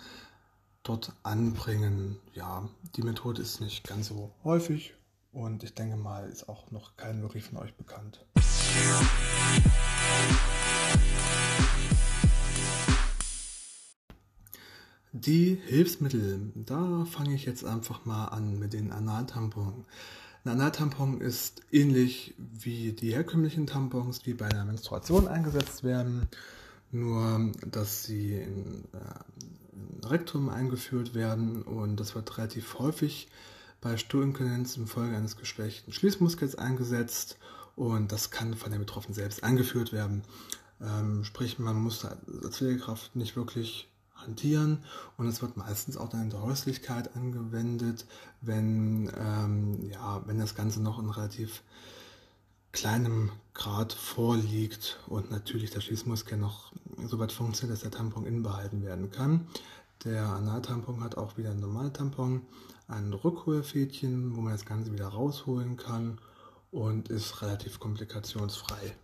dort 0.88 1.12
anbringen. 1.22 2.18
Ja, 2.34 2.68
die 2.96 3.02
Methode 3.02 3.42
ist 3.42 3.60
nicht 3.60 3.86
ganz 3.86 4.08
so 4.08 4.30
häufig 4.44 4.94
und 5.32 5.62
ich 5.64 5.74
denke 5.74 5.96
mal, 5.96 6.28
ist 6.28 6.48
auch 6.48 6.70
noch 6.70 6.96
kein 6.96 7.22
wirklich 7.22 7.44
von 7.44 7.58
euch 7.58 7.74
bekannt. 7.74 8.24
Die 15.12 15.58
Hilfsmittel, 15.66 16.52
da 16.54 17.06
fange 17.06 17.34
ich 17.34 17.46
jetzt 17.46 17.64
einfach 17.64 18.04
mal 18.04 18.26
an 18.26 18.58
mit 18.58 18.72
den 18.72 18.92
Analtampons. 18.92 19.86
Ein 20.44 20.50
Analtampon 20.52 21.20
ist 21.20 21.62
ähnlich 21.72 22.34
wie 22.38 22.92
die 22.92 23.12
herkömmlichen 23.12 23.66
Tampons, 23.66 24.20
die 24.20 24.34
bei 24.34 24.48
der 24.48 24.64
Menstruation 24.64 25.26
eingesetzt 25.26 25.82
werden, 25.82 26.28
nur 26.92 27.50
dass 27.68 28.04
sie 28.04 28.34
in, 28.34 28.84
äh, 28.92 29.65
Rektum 30.04 30.48
eingeführt 30.48 31.14
werden 31.14 31.62
und 31.62 31.96
das 31.96 32.14
wird 32.14 32.36
relativ 32.38 32.78
häufig 32.78 33.28
bei 33.80 33.96
Stuhlinkontinenz 33.96 34.76
infolge 34.76 35.16
eines 35.16 35.36
geschwächten 35.36 35.92
Schließmuskels 35.92 36.56
eingesetzt 36.56 37.38
und 37.74 38.10
das 38.12 38.30
kann 38.30 38.54
von 38.54 38.72
der 38.72 38.78
Betroffenen 38.78 39.14
selbst 39.14 39.44
eingeführt 39.44 39.92
werden. 39.92 40.22
Ähm, 40.80 41.24
sprich, 41.24 41.58
man 41.58 41.76
muss 41.76 42.04
als 42.04 42.56
Pflegekraft 42.56 43.16
nicht 43.16 43.36
wirklich 43.36 43.88
hantieren 44.14 44.82
und 45.16 45.26
es 45.26 45.42
wird 45.42 45.56
meistens 45.56 45.96
auch 45.96 46.08
dann 46.08 46.22
in 46.22 46.30
der 46.30 46.42
Häuslichkeit 46.42 47.14
angewendet, 47.14 48.06
wenn, 48.40 49.10
ähm, 49.16 49.90
ja, 49.90 50.22
wenn 50.26 50.38
das 50.38 50.54
Ganze 50.54 50.82
noch 50.82 50.98
in 50.98 51.10
relativ 51.10 51.62
kleinem 52.76 53.30
Grad 53.54 53.94
vorliegt 53.94 54.98
und 55.06 55.30
natürlich 55.30 55.70
der 55.70 55.80
Schließmuskel 55.80 56.36
noch 56.36 56.72
so 57.06 57.18
weit 57.18 57.32
funktioniert, 57.32 57.72
dass 57.72 57.80
der 57.80 57.90
Tampon 57.90 58.26
innen 58.26 58.44
werden 58.44 59.10
kann. 59.10 59.48
Der 60.04 60.26
Analtampon 60.26 61.02
hat 61.02 61.16
auch 61.16 61.38
wieder 61.38 61.52
einen 61.52 61.60
Normaltampon, 61.60 62.42
ein 62.86 63.14
Rückholfädchen, 63.14 64.36
wo 64.36 64.42
man 64.42 64.52
das 64.52 64.66
Ganze 64.66 64.92
wieder 64.92 65.08
rausholen 65.08 65.78
kann 65.78 66.18
und 66.70 67.08
ist 67.08 67.40
relativ 67.40 67.80
komplikationsfrei. 67.80 68.94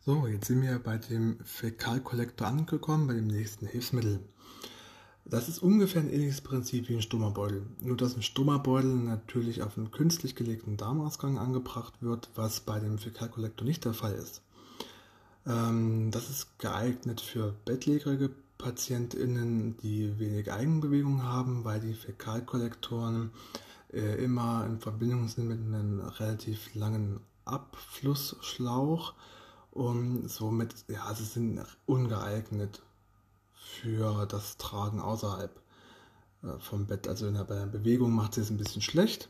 So, 0.00 0.26
jetzt 0.26 0.46
sind 0.46 0.62
wir 0.62 0.78
bei 0.78 0.96
dem 0.96 1.38
Fäkalkollektor 1.44 2.46
angekommen, 2.46 3.06
bei 3.06 3.14
dem 3.14 3.26
nächsten 3.26 3.66
Hilfsmittel. 3.66 4.20
Das 5.24 5.48
ist 5.48 5.60
ungefähr 5.60 6.02
ein 6.02 6.10
ähnliches 6.12 6.40
Prinzip 6.40 6.88
wie 6.88 6.96
ein 6.96 7.02
Stummerbeutel. 7.02 7.64
Nur 7.80 7.96
dass 7.96 8.16
ein 8.16 8.22
Stummerbeutel 8.22 8.90
natürlich 8.90 9.62
auf 9.62 9.78
einen 9.78 9.90
künstlich 9.90 10.34
gelegten 10.34 10.76
Darmausgang 10.76 11.38
angebracht 11.38 11.94
wird, 12.00 12.28
was 12.34 12.60
bei 12.60 12.80
dem 12.80 12.98
Fäkalkollektor 12.98 13.66
nicht 13.66 13.84
der 13.84 13.94
Fall 13.94 14.14
ist. 14.14 14.42
Ähm, 15.46 16.10
das 16.10 16.28
ist 16.28 16.58
geeignet 16.58 17.20
für 17.20 17.54
bettlägerige 17.64 18.30
PatientInnen, 18.58 19.76
die 19.78 20.18
wenig 20.18 20.52
Eigenbewegung 20.52 21.22
haben, 21.22 21.64
weil 21.64 21.80
die 21.80 21.94
Fäkalkollektoren 21.94 23.30
äh, 23.92 24.22
immer 24.22 24.66
in 24.66 24.80
Verbindung 24.80 25.28
sind 25.28 25.48
mit 25.48 25.58
einem 25.58 26.00
relativ 26.00 26.74
langen 26.74 27.20
Abflussschlauch 27.44 29.14
und 29.72 30.28
somit, 30.28 30.74
ja, 30.88 31.12
sie 31.14 31.24
sind 31.24 31.60
ungeeignet 31.86 32.82
für 33.80 34.26
das 34.26 34.56
Tragen 34.56 35.00
außerhalb 35.00 35.50
äh, 36.42 36.58
vom 36.58 36.86
Bett. 36.86 37.08
Also 37.08 37.26
in 37.26 37.34
der, 37.34 37.44
bei 37.44 37.54
der 37.54 37.66
Bewegung 37.66 38.12
macht 38.12 38.34
sie 38.34 38.40
es 38.40 38.50
ein 38.50 38.58
bisschen 38.58 38.82
schlecht. 38.82 39.28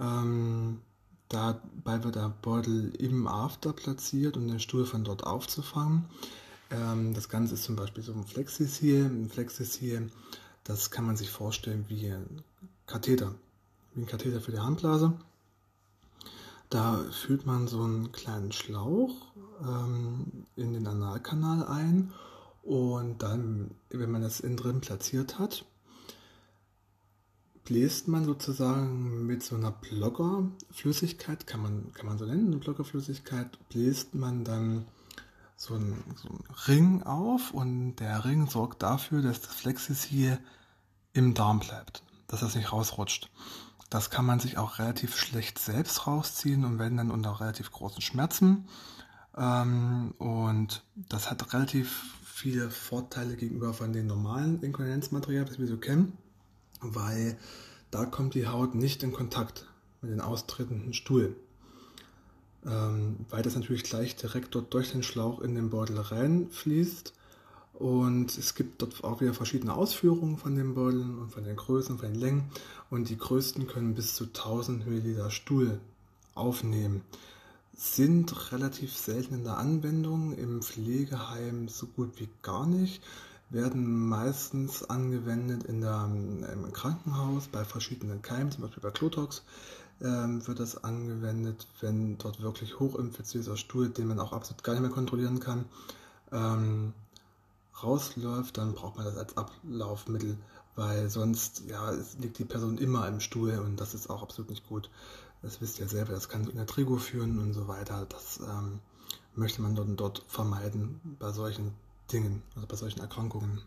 Ähm, 0.00 0.80
dabei 1.28 2.04
wird 2.04 2.16
der 2.16 2.34
Beutel 2.42 2.94
im 2.96 3.26
After 3.26 3.72
platziert, 3.72 4.36
um 4.36 4.46
den 4.48 4.60
Stuhl 4.60 4.86
von 4.86 5.04
dort 5.04 5.24
aufzufangen. 5.24 6.04
Ähm, 6.70 7.14
das 7.14 7.28
Ganze 7.28 7.54
ist 7.54 7.64
zum 7.64 7.76
Beispiel 7.76 8.02
so 8.02 8.12
ein 8.12 8.24
Flexis-Hier. 8.24 9.06
Ein 9.06 9.28
Flexis-Hier, 9.28 10.08
das 10.64 10.90
kann 10.90 11.06
man 11.06 11.16
sich 11.16 11.30
vorstellen 11.30 11.84
wie 11.88 12.08
ein 12.08 12.42
Katheter, 12.86 13.34
wie 13.94 14.02
ein 14.02 14.06
Katheter 14.06 14.40
für 14.40 14.52
die 14.52 14.60
Harnblase. 14.60 15.12
Da 16.68 17.04
führt 17.12 17.46
man 17.46 17.68
so 17.68 17.82
einen 17.82 18.10
kleinen 18.10 18.50
Schlauch 18.50 19.14
ähm, 19.62 20.46
in 20.56 20.72
den 20.72 20.86
Analkanal 20.86 21.64
ein 21.64 22.12
und 22.66 23.22
dann, 23.22 23.70
wenn 23.90 24.10
man 24.10 24.22
das 24.22 24.40
innen 24.40 24.56
drin 24.56 24.80
platziert 24.80 25.38
hat, 25.38 25.64
bläst 27.64 28.08
man 28.08 28.24
sozusagen 28.24 29.26
mit 29.26 29.42
so 29.42 29.54
einer 29.56 29.70
Bloggerflüssigkeit, 29.70 31.46
kann 31.46 31.62
man, 31.62 31.92
kann 31.92 32.06
man 32.06 32.18
so 32.18 32.26
nennen, 32.26 32.48
eine 32.48 32.56
Bloggerflüssigkeit, 32.56 33.56
bläst 33.68 34.14
man 34.14 34.44
dann 34.44 34.86
so 35.56 35.74
einen, 35.74 36.02
so 36.16 36.28
einen 36.28 36.44
Ring 36.66 37.02
auf 37.04 37.52
und 37.52 37.96
der 37.96 38.24
Ring 38.24 38.48
sorgt 38.48 38.82
dafür, 38.82 39.22
dass 39.22 39.40
das 39.40 39.54
Flexis 39.54 40.02
hier 40.02 40.38
im 41.12 41.34
Darm 41.34 41.60
bleibt, 41.60 42.02
dass 42.26 42.40
das 42.40 42.56
nicht 42.56 42.72
rausrutscht. 42.72 43.30
Das 43.90 44.10
kann 44.10 44.26
man 44.26 44.40
sich 44.40 44.58
auch 44.58 44.80
relativ 44.80 45.16
schlecht 45.16 45.60
selbst 45.60 46.08
rausziehen 46.08 46.64
und 46.64 46.80
wenn 46.80 46.96
dann 46.96 47.12
unter 47.12 47.40
relativ 47.40 47.70
großen 47.70 48.02
Schmerzen. 48.02 48.68
Ähm, 49.36 50.14
und 50.18 50.82
das 50.96 51.30
hat 51.30 51.52
relativ 51.52 52.15
viele 52.36 52.68
Vorteile 52.68 53.34
gegenüber 53.34 53.72
von 53.72 53.94
den 53.94 54.06
normalen 54.06 54.62
Inkontinenzmaterialien, 54.62 55.48
das 55.48 55.58
wir 55.58 55.66
so 55.66 55.78
kennen, 55.78 56.12
weil 56.82 57.38
da 57.90 58.04
kommt 58.04 58.34
die 58.34 58.46
Haut 58.46 58.74
nicht 58.74 59.02
in 59.02 59.10
Kontakt 59.10 59.66
mit 60.02 60.10
den 60.10 60.20
austretenden 60.20 60.92
Stuhl. 60.92 61.34
Ähm, 62.66 63.16
weil 63.30 63.42
das 63.42 63.54
natürlich 63.54 63.84
gleich 63.84 64.16
direkt 64.16 64.54
dort 64.54 64.74
durch 64.74 64.92
den 64.92 65.02
Schlauch 65.02 65.40
in 65.40 65.54
den 65.54 65.70
Beutel 65.70 65.98
reinfließt 65.98 67.14
und 67.72 68.36
es 68.36 68.54
gibt 68.54 68.82
dort 68.82 69.02
auch 69.02 69.22
wieder 69.22 69.32
verschiedene 69.32 69.72
Ausführungen 69.72 70.36
von 70.36 70.56
den 70.56 70.74
Beuteln 70.74 71.18
und 71.18 71.30
von 71.30 71.44
den 71.44 71.56
Größen, 71.56 71.96
von 71.98 72.12
den 72.12 72.20
Längen. 72.20 72.50
Und 72.90 73.08
die 73.08 73.16
größten 73.16 73.66
können 73.66 73.94
bis 73.94 74.14
zu 74.14 74.24
1000 74.24 74.86
Milliliter 74.86 75.30
Stuhl 75.30 75.80
aufnehmen. 76.34 77.00
Sind 77.76 78.52
relativ 78.52 78.96
selten 78.96 79.34
in 79.34 79.44
der 79.44 79.58
Anwendung, 79.58 80.32
im 80.32 80.62
Pflegeheim 80.62 81.68
so 81.68 81.86
gut 81.86 82.18
wie 82.18 82.28
gar 82.42 82.66
nicht. 82.66 83.02
Werden 83.50 84.08
meistens 84.08 84.82
angewendet 84.82 85.64
in 85.64 85.80
der, 85.80 86.10
im 86.52 86.72
Krankenhaus 86.72 87.46
bei 87.46 87.64
verschiedenen 87.64 88.22
Keimen, 88.22 88.50
zum 88.50 88.62
Beispiel 88.62 88.82
bei 88.82 88.90
Klotox 88.90 89.42
ähm, 90.00 90.46
wird 90.46 90.60
das 90.60 90.82
angewendet, 90.84 91.66
wenn 91.80 92.18
dort 92.18 92.40
wirklich 92.42 92.78
hochinfizierter 92.78 93.56
Stuhl, 93.56 93.88
den 93.88 94.08
man 94.08 94.20
auch 94.20 94.32
absolut 94.32 94.62
gar 94.62 94.74
nicht 94.74 94.82
mehr 94.82 94.90
kontrollieren 94.90 95.40
kann, 95.40 95.64
ähm, 96.32 96.92
rausläuft, 97.82 98.58
dann 98.58 98.74
braucht 98.74 98.96
man 98.96 99.06
das 99.06 99.16
als 99.16 99.36
Ablaufmittel, 99.36 100.36
weil 100.74 101.08
sonst 101.08 101.62
ja, 101.66 101.92
liegt 102.18 102.38
die 102.38 102.44
Person 102.44 102.78
immer 102.78 103.08
im 103.08 103.20
Stuhl 103.20 103.58
und 103.58 103.80
das 103.80 103.94
ist 103.94 104.10
auch 104.10 104.22
absolut 104.22 104.50
nicht 104.50 104.66
gut. 104.68 104.90
Das 105.42 105.60
wisst 105.60 105.78
ihr 105.78 105.88
selber, 105.88 106.12
das 106.12 106.28
kann 106.28 106.44
zu 106.44 106.52
einer 106.52 106.66
Trigo 106.66 106.96
führen 106.96 107.38
und 107.38 107.52
so 107.52 107.68
weiter. 107.68 108.06
Das 108.08 108.40
ähm, 108.40 108.80
möchte 109.34 109.62
man 109.62 109.74
dort, 109.74 109.88
dort 110.00 110.24
vermeiden 110.28 111.16
bei 111.18 111.32
solchen 111.32 111.72
Dingen, 112.12 112.42
also 112.54 112.66
bei 112.66 112.76
solchen 112.76 113.00
Erkrankungen. 113.00 113.62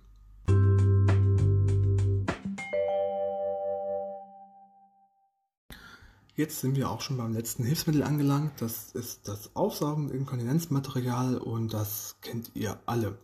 Jetzt 6.40 6.62
sind 6.62 6.78
wir 6.78 6.90
auch 6.90 7.02
schon 7.02 7.18
beim 7.18 7.34
letzten 7.34 7.66
Hilfsmittel 7.66 8.02
angelangt. 8.02 8.62
Das 8.62 8.92
ist 8.94 9.28
das 9.28 9.56
Aufsaugen 9.58 10.10
Inkontinenzmaterial 10.10 11.38
und 11.38 11.74
das 11.74 12.16
kennt 12.22 12.52
ihr 12.54 12.80
alle. 12.86 13.18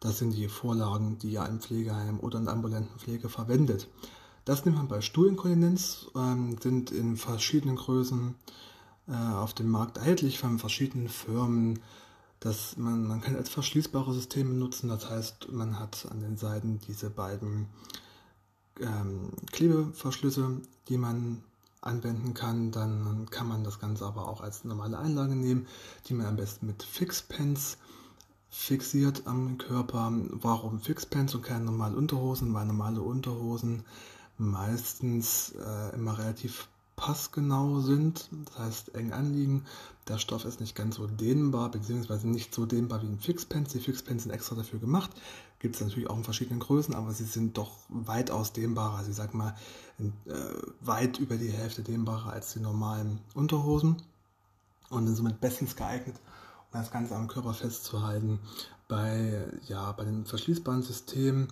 Das 0.00 0.18
sind 0.18 0.32
die 0.32 0.48
Vorlagen, 0.48 1.18
die 1.18 1.30
ihr 1.30 1.46
im 1.46 1.60
Pflegeheim 1.60 2.18
oder 2.18 2.40
in 2.40 2.46
der 2.46 2.54
ambulanten 2.54 2.98
Pflege 2.98 3.28
verwendet. 3.28 3.88
Das 4.48 4.64
nimmt 4.64 4.78
man 4.78 4.88
bei 4.88 5.02
Stuhlinkontinenz, 5.02 6.06
ähm, 6.16 6.56
sind 6.58 6.90
in 6.90 7.18
verschiedenen 7.18 7.76
Größen 7.76 8.34
äh, 9.06 9.12
auf 9.12 9.52
dem 9.52 9.68
Markt 9.68 9.98
erhältlich 9.98 10.38
von 10.38 10.58
verschiedenen 10.58 11.10
Firmen. 11.10 11.80
Das 12.40 12.78
man, 12.78 13.06
man 13.06 13.20
kann 13.20 13.36
als 13.36 13.50
verschließbare 13.50 14.14
Systeme 14.14 14.54
nutzen, 14.54 14.88
das 14.88 15.10
heißt, 15.10 15.52
man 15.52 15.78
hat 15.78 16.08
an 16.10 16.20
den 16.20 16.38
Seiten 16.38 16.80
diese 16.88 17.10
beiden 17.10 17.66
ähm, 18.80 19.32
Klebeverschlüsse, 19.52 20.62
die 20.88 20.96
man 20.96 21.44
anwenden 21.82 22.32
kann. 22.32 22.70
Dann 22.70 23.26
kann 23.28 23.48
man 23.48 23.64
das 23.64 23.80
Ganze 23.80 24.06
aber 24.06 24.28
auch 24.28 24.40
als 24.40 24.64
normale 24.64 24.98
Einlage 24.98 25.36
nehmen, 25.36 25.66
die 26.06 26.14
man 26.14 26.24
am 26.24 26.36
besten 26.36 26.68
mit 26.68 26.82
Fixpens 26.82 27.76
fixiert 28.48 29.26
am 29.26 29.58
Körper. 29.58 30.10
Warum 30.30 30.80
Fixpants 30.80 31.34
und 31.34 31.42
keine 31.42 31.66
normalen 31.66 31.94
Unterhosen? 31.94 32.54
Weil 32.54 32.64
normale 32.64 33.02
Unterhosen 33.02 33.84
meistens 34.38 35.52
äh, 35.52 35.94
immer 35.94 36.18
relativ 36.18 36.68
passgenau 36.98 37.80
sind, 37.80 38.28
das 38.44 38.58
heißt 38.58 38.94
eng 38.96 39.12
anliegen. 39.12 39.64
Der 40.08 40.18
Stoff 40.18 40.44
ist 40.44 40.60
nicht 40.60 40.74
ganz 40.74 40.96
so 40.96 41.06
dehnbar, 41.06 41.70
beziehungsweise 41.70 42.26
nicht 42.28 42.52
so 42.52 42.66
dehnbar 42.66 43.02
wie 43.02 43.06
ein 43.06 43.20
Fixpants. 43.20 43.72
Die 43.72 43.78
Fixpants 43.78 44.24
sind 44.24 44.32
extra 44.32 44.56
dafür 44.56 44.80
gemacht. 44.80 45.10
Gibt 45.60 45.76
es 45.76 45.80
natürlich 45.80 46.10
auch 46.10 46.16
in 46.16 46.24
verschiedenen 46.24 46.60
Größen, 46.60 46.94
aber 46.94 47.12
sie 47.12 47.24
sind 47.24 47.56
doch 47.56 47.76
weitaus 47.88 48.52
dehnbarer. 48.52 48.98
Also 48.98 49.10
ich 49.10 49.16
sag 49.16 49.32
mal, 49.32 49.54
in, 49.98 50.12
äh, 50.26 50.54
weit 50.80 51.18
über 51.18 51.36
die 51.36 51.50
Hälfte 51.50 51.82
dehnbarer 51.82 52.32
als 52.32 52.52
die 52.52 52.60
normalen 52.60 53.20
Unterhosen 53.34 54.02
und 54.90 55.06
sind 55.06 55.16
somit 55.16 55.40
bestens 55.40 55.76
geeignet, 55.76 56.16
um 56.72 56.80
das 56.80 56.90
Ganze 56.90 57.14
am 57.14 57.28
Körper 57.28 57.54
festzuhalten. 57.54 58.40
Bei, 58.88 59.46
ja, 59.66 59.92
bei 59.92 60.04
den 60.04 60.24
verschließbaren 60.24 60.82
Systemen 60.82 61.48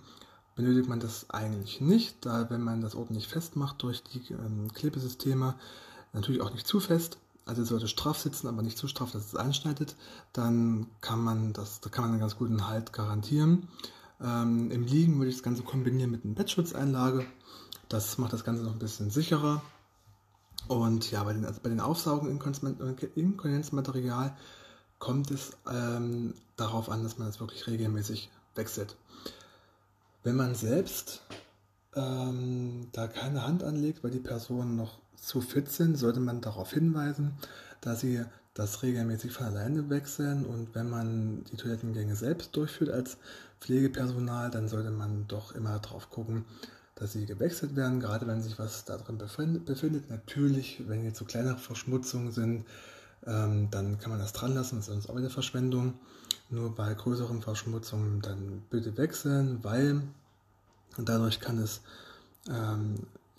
benötigt 0.57 0.89
man 0.89 0.99
das 0.99 1.29
eigentlich 1.29 1.79
nicht, 1.79 2.25
da 2.25 2.49
wenn 2.49 2.61
man 2.61 2.81
das 2.81 2.95
ordentlich 2.95 3.27
festmacht 3.27 3.81
durch 3.83 4.03
die 4.03 4.33
ähm, 4.33 4.73
Klebesysteme, 4.73 5.55
natürlich 6.13 6.41
auch 6.41 6.51
nicht 6.51 6.67
zu 6.67 6.79
fest, 6.79 7.19
also 7.45 7.61
es 7.61 7.69
sollte 7.69 7.87
straff 7.87 8.19
sitzen, 8.19 8.47
aber 8.47 8.63
nicht 8.63 8.77
zu 8.77 8.87
straff, 8.87 9.11
dass 9.11 9.27
es 9.27 9.35
einschneidet, 9.35 9.95
dann 10.33 10.87
kann 10.99 11.23
man 11.23 11.53
das, 11.53 11.79
da 11.79 11.89
kann 11.89 12.03
man 12.03 12.11
einen 12.11 12.19
ganz 12.19 12.35
guten 12.35 12.67
Halt 12.67 12.91
garantieren. 12.91 13.69
Ähm, 14.19 14.71
Im 14.71 14.83
Liegen 14.83 15.17
würde 15.17 15.29
ich 15.29 15.35
das 15.35 15.43
Ganze 15.43 15.63
kombinieren 15.63 16.11
mit 16.11 16.25
einer 16.25 16.33
Bettschutzeinlage. 16.33 17.25
Das 17.87 18.17
macht 18.17 18.33
das 18.33 18.43
Ganze 18.43 18.63
noch 18.63 18.73
ein 18.73 18.79
bisschen 18.79 19.11
sicherer. 19.11 19.61
Und 20.67 21.09
ja, 21.11 21.23
bei 21.23 21.33
den, 21.33 21.45
also 21.45 21.61
bei 21.63 21.69
den 21.69 21.79
Aufsaugen 21.79 22.29
Inkontinenzmaterial 22.29 24.35
kommt 24.99 25.31
es 25.31 25.51
ähm, 25.71 26.33
darauf 26.57 26.89
an, 26.89 27.03
dass 27.03 27.17
man 27.17 27.29
es 27.29 27.39
wirklich 27.39 27.67
regelmäßig 27.67 28.29
wechselt. 28.55 28.97
Wenn 30.27 30.35
man 30.35 30.55
selbst 30.55 31.21
ähm, 31.95 32.89
da 32.91 33.07
keine 33.07 33.47
Hand 33.47 33.63
anlegt, 33.63 34.03
weil 34.03 34.11
die 34.11 34.19
Personen 34.19 34.75
noch 34.75 34.99
zu 35.15 35.39
fit 35.39 35.71
sind, 35.71 35.95
sollte 35.95 36.19
man 36.19 36.41
darauf 36.41 36.73
hinweisen, 36.73 37.31
dass 37.79 38.01
sie 38.01 38.25
das 38.53 38.83
regelmäßig 38.83 39.31
von 39.31 39.45
alleine 39.45 39.89
wechseln 39.89 40.45
und 40.45 40.75
wenn 40.75 40.89
man 40.89 41.45
die 41.45 41.55
Toilettengänge 41.55 42.17
selbst 42.17 42.53
durchführt 42.57 42.89
als 42.89 43.15
Pflegepersonal, 43.61 44.51
dann 44.51 44.67
sollte 44.67 44.91
man 44.91 45.29
doch 45.29 45.55
immer 45.55 45.79
darauf 45.79 46.09
gucken, 46.09 46.43
dass 46.95 47.13
sie 47.13 47.25
gewechselt 47.25 47.77
werden, 47.77 48.01
gerade 48.01 48.27
wenn 48.27 48.41
sich 48.41 48.59
was 48.59 48.83
da 48.83 48.97
drin 48.97 49.17
befindet. 49.17 50.09
Natürlich, 50.09 50.83
wenn 50.89 51.05
jetzt 51.05 51.19
so 51.19 51.23
kleinere 51.23 51.57
Verschmutzungen 51.57 52.33
sind, 52.33 52.65
ähm, 53.25 53.69
dann 53.71 53.99
kann 53.99 54.11
man 54.11 54.19
das 54.19 54.33
dran 54.33 54.53
lassen, 54.53 54.77
das 54.77 54.87
ist 54.87 54.93
sonst 54.93 55.09
auch 55.09 55.17
wieder 55.17 55.29
Verschwendung. 55.29 55.95
Nur 56.49 56.73
bei 56.73 56.93
größeren 56.93 57.41
Verschmutzungen 57.41 58.21
dann 58.21 58.63
bitte 58.69 58.95
wechseln, 58.97 59.63
weil 59.63 60.01
dadurch 60.97 61.39
kann 61.39 61.57
es 61.57 61.81
ähm, 62.49 62.95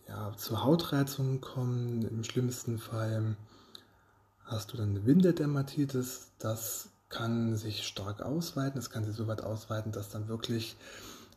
ja, 0.07 0.33
zu 0.37 0.63
Hautreizungen 0.63 1.41
kommen. 1.41 2.03
Im 2.03 2.25
schlimmsten 2.25 2.79
Fall 2.79 3.37
hast 4.45 4.73
du 4.73 4.77
dann 4.77 4.91
eine 4.91 5.07
Windeldermatitis. 5.07 6.29
Das 6.39 6.89
kann 7.09 7.57
sich 7.57 7.87
stark 7.87 8.21
ausweiten. 8.21 8.79
Es 8.79 8.91
kann 8.91 9.05
sich 9.05 9.15
so 9.15 9.27
weit 9.27 9.43
ausweiten, 9.43 9.93
dass 9.93 10.11
dann 10.11 10.29
wirklich 10.29 10.77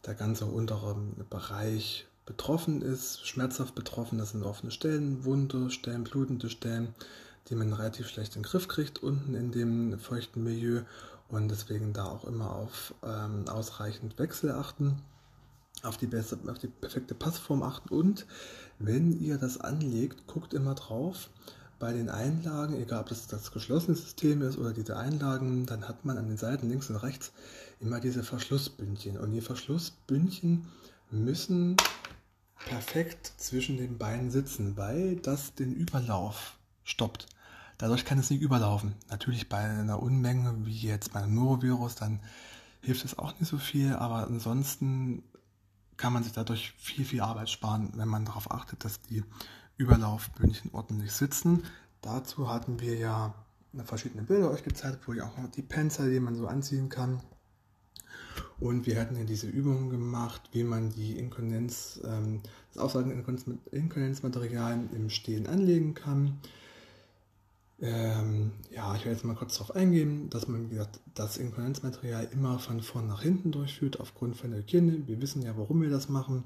der 0.06 0.16
ganze 0.16 0.46
untere 0.46 0.96
Bereich 1.30 2.08
betroffen 2.26 2.82
ist, 2.82 3.26
schmerzhaft 3.26 3.76
betroffen. 3.76 4.18
Das 4.18 4.32
sind 4.32 4.44
offene 4.44 4.72
Stellen, 4.72 5.24
Wunde 5.26 5.70
Stellen, 5.70 6.04
blutende 6.04 6.50
Stellen, 6.50 6.94
die 7.50 7.56
man 7.56 7.74
relativ 7.74 8.08
schlecht 8.08 8.36
in 8.36 8.42
den 8.42 8.50
Griff 8.50 8.68
kriegt 8.68 9.04
unten 9.04 9.36
in 9.36 9.52
dem 9.52 10.00
feuchten 10.00 10.44
Milieu 10.44 10.82
und 11.30 11.50
deswegen 11.50 11.94
da 11.94 12.06
auch 12.06 12.26
immer 12.26 12.56
auf 12.56 12.94
ähm, 13.04 13.48
ausreichend 13.48 14.20
Wechsel 14.20 14.52
achten, 14.52 15.02
auf 15.84 15.98
die, 15.98 16.08
beste, 16.08 16.38
auf 16.48 16.60
die 16.60 16.68
perfekte 16.68 17.16
Passform 17.16 17.64
achten 17.64 17.90
und 17.90 18.26
wenn 18.80 19.20
ihr 19.20 19.38
das 19.38 19.60
anlegt, 19.60 20.28
guckt 20.28 20.54
immer 20.54 20.76
drauf, 20.76 21.30
bei 21.82 21.94
den 21.94 22.10
Einlagen, 22.10 22.80
egal 22.80 23.02
ob 23.02 23.10
das 23.10 23.26
das 23.26 23.52
geschlossene 23.52 23.98
System 23.98 24.44
ist 24.44 24.60
oder 24.60 24.72
diese 24.72 24.98
Einlagen, 24.98 25.66
dann 25.66 25.88
hat 25.88 26.06
man 26.06 26.20
an 26.20 26.28
den 26.28 26.38
Seiten 26.38 26.70
links 26.70 26.92
und 26.92 26.98
rechts 26.98 27.32
immer 27.80 28.00
diese 28.00 28.22
Verschlussbündchen. 28.24 29.18
Und 29.18 29.32
die 29.32 29.42
Verschlussbündchen 29.42 30.68
müssen 31.10 31.76
perfekt 32.68 33.34
zwischen 33.38 33.78
den 33.78 33.98
Beinen 33.98 34.30
sitzen, 34.30 34.78
weil 34.78 35.16
das 35.16 35.56
den 35.56 35.74
Überlauf 35.74 36.56
stoppt. 36.84 37.28
Dadurch 37.78 38.06
kann 38.06 38.20
es 38.20 38.30
nicht 38.30 38.42
überlaufen. 38.42 38.94
Natürlich 39.10 39.50
bei 39.50 39.58
einer 39.58 40.02
Unmenge 40.02 40.56
wie 40.66 40.78
jetzt 40.78 41.14
bei 41.14 41.22
einem 41.22 41.36
Norovirus, 41.36 41.96
dann 41.96 42.20
hilft 42.82 43.06
es 43.06 43.18
auch 43.18 43.40
nicht 43.40 43.50
so 43.50 43.58
viel, 43.58 43.94
aber 43.94 44.28
ansonsten 44.28 45.24
kann 45.98 46.14
man 46.14 46.24
sich 46.24 46.34
dadurch 46.34 46.74
viel, 46.78 47.06
viel 47.06 47.22
Arbeit 47.22 47.50
sparen, 47.50 47.92
wenn 47.96 48.08
man 48.08 48.26
darauf 48.26 48.52
achtet, 48.52 48.86
dass 48.86 49.02
die 49.02 49.24
Überlaufbündchen 49.78 50.72
ordentlich 50.74 51.12
sitzen. 51.12 51.64
Dazu 52.02 52.50
hatten 52.50 52.80
wir 52.80 52.98
ja 52.98 53.34
verschiedene 53.86 54.24
Bilder 54.24 54.52
euch 54.52 54.64
gezeigt, 54.64 55.08
wo 55.08 55.14
ich 55.14 55.22
auch 55.22 55.32
die 55.56 55.62
Panzer, 55.62 56.10
die 56.10 56.20
man 56.20 56.36
so 56.36 56.48
anziehen 56.48 56.90
kann. 56.90 57.22
Und 58.60 58.86
wir 58.86 59.00
hatten 59.00 59.16
ja 59.16 59.24
diese 59.24 59.48
Übung 59.48 59.90
gemacht, 59.90 60.42
wie 60.52 60.64
man 60.64 60.92
die 60.92 61.18
Inkondenz, 61.18 62.00
ähm, 62.04 62.42
das 62.74 62.84
Aussagen-Inkondenzmaterial 62.84 64.90
im 64.94 65.10
Stehen 65.10 65.48
anlegen 65.48 65.96
kann. 65.96 66.38
Ähm, 67.82 68.52
ja, 68.70 68.94
ich 68.96 69.06
werde 69.06 69.16
jetzt 69.16 69.26
mal 69.26 69.36
kurz 69.36 69.58
darauf 69.58 69.76
eingehen, 69.76 70.30
dass 70.30 70.48
man, 70.48 70.70
wie 70.70 70.76
gesagt, 70.76 71.00
das 71.16 71.38
Inkondenzmaterial 71.38 72.28
immer 72.32 72.60
von 72.60 72.82
vorn 72.82 73.08
nach 73.08 73.24
hinten 73.24 73.52
durchführt, 73.52 74.00
aufgrund 74.00 74.38
von 74.38 74.52
der 74.52 74.60
Hygiene. 74.60 75.08
Wir 75.08 75.20
wissen 75.20 75.42
ja, 75.42 75.58
warum 75.58 75.82
wir 75.82 75.90
das 75.90 76.08
machen. 76.08 76.44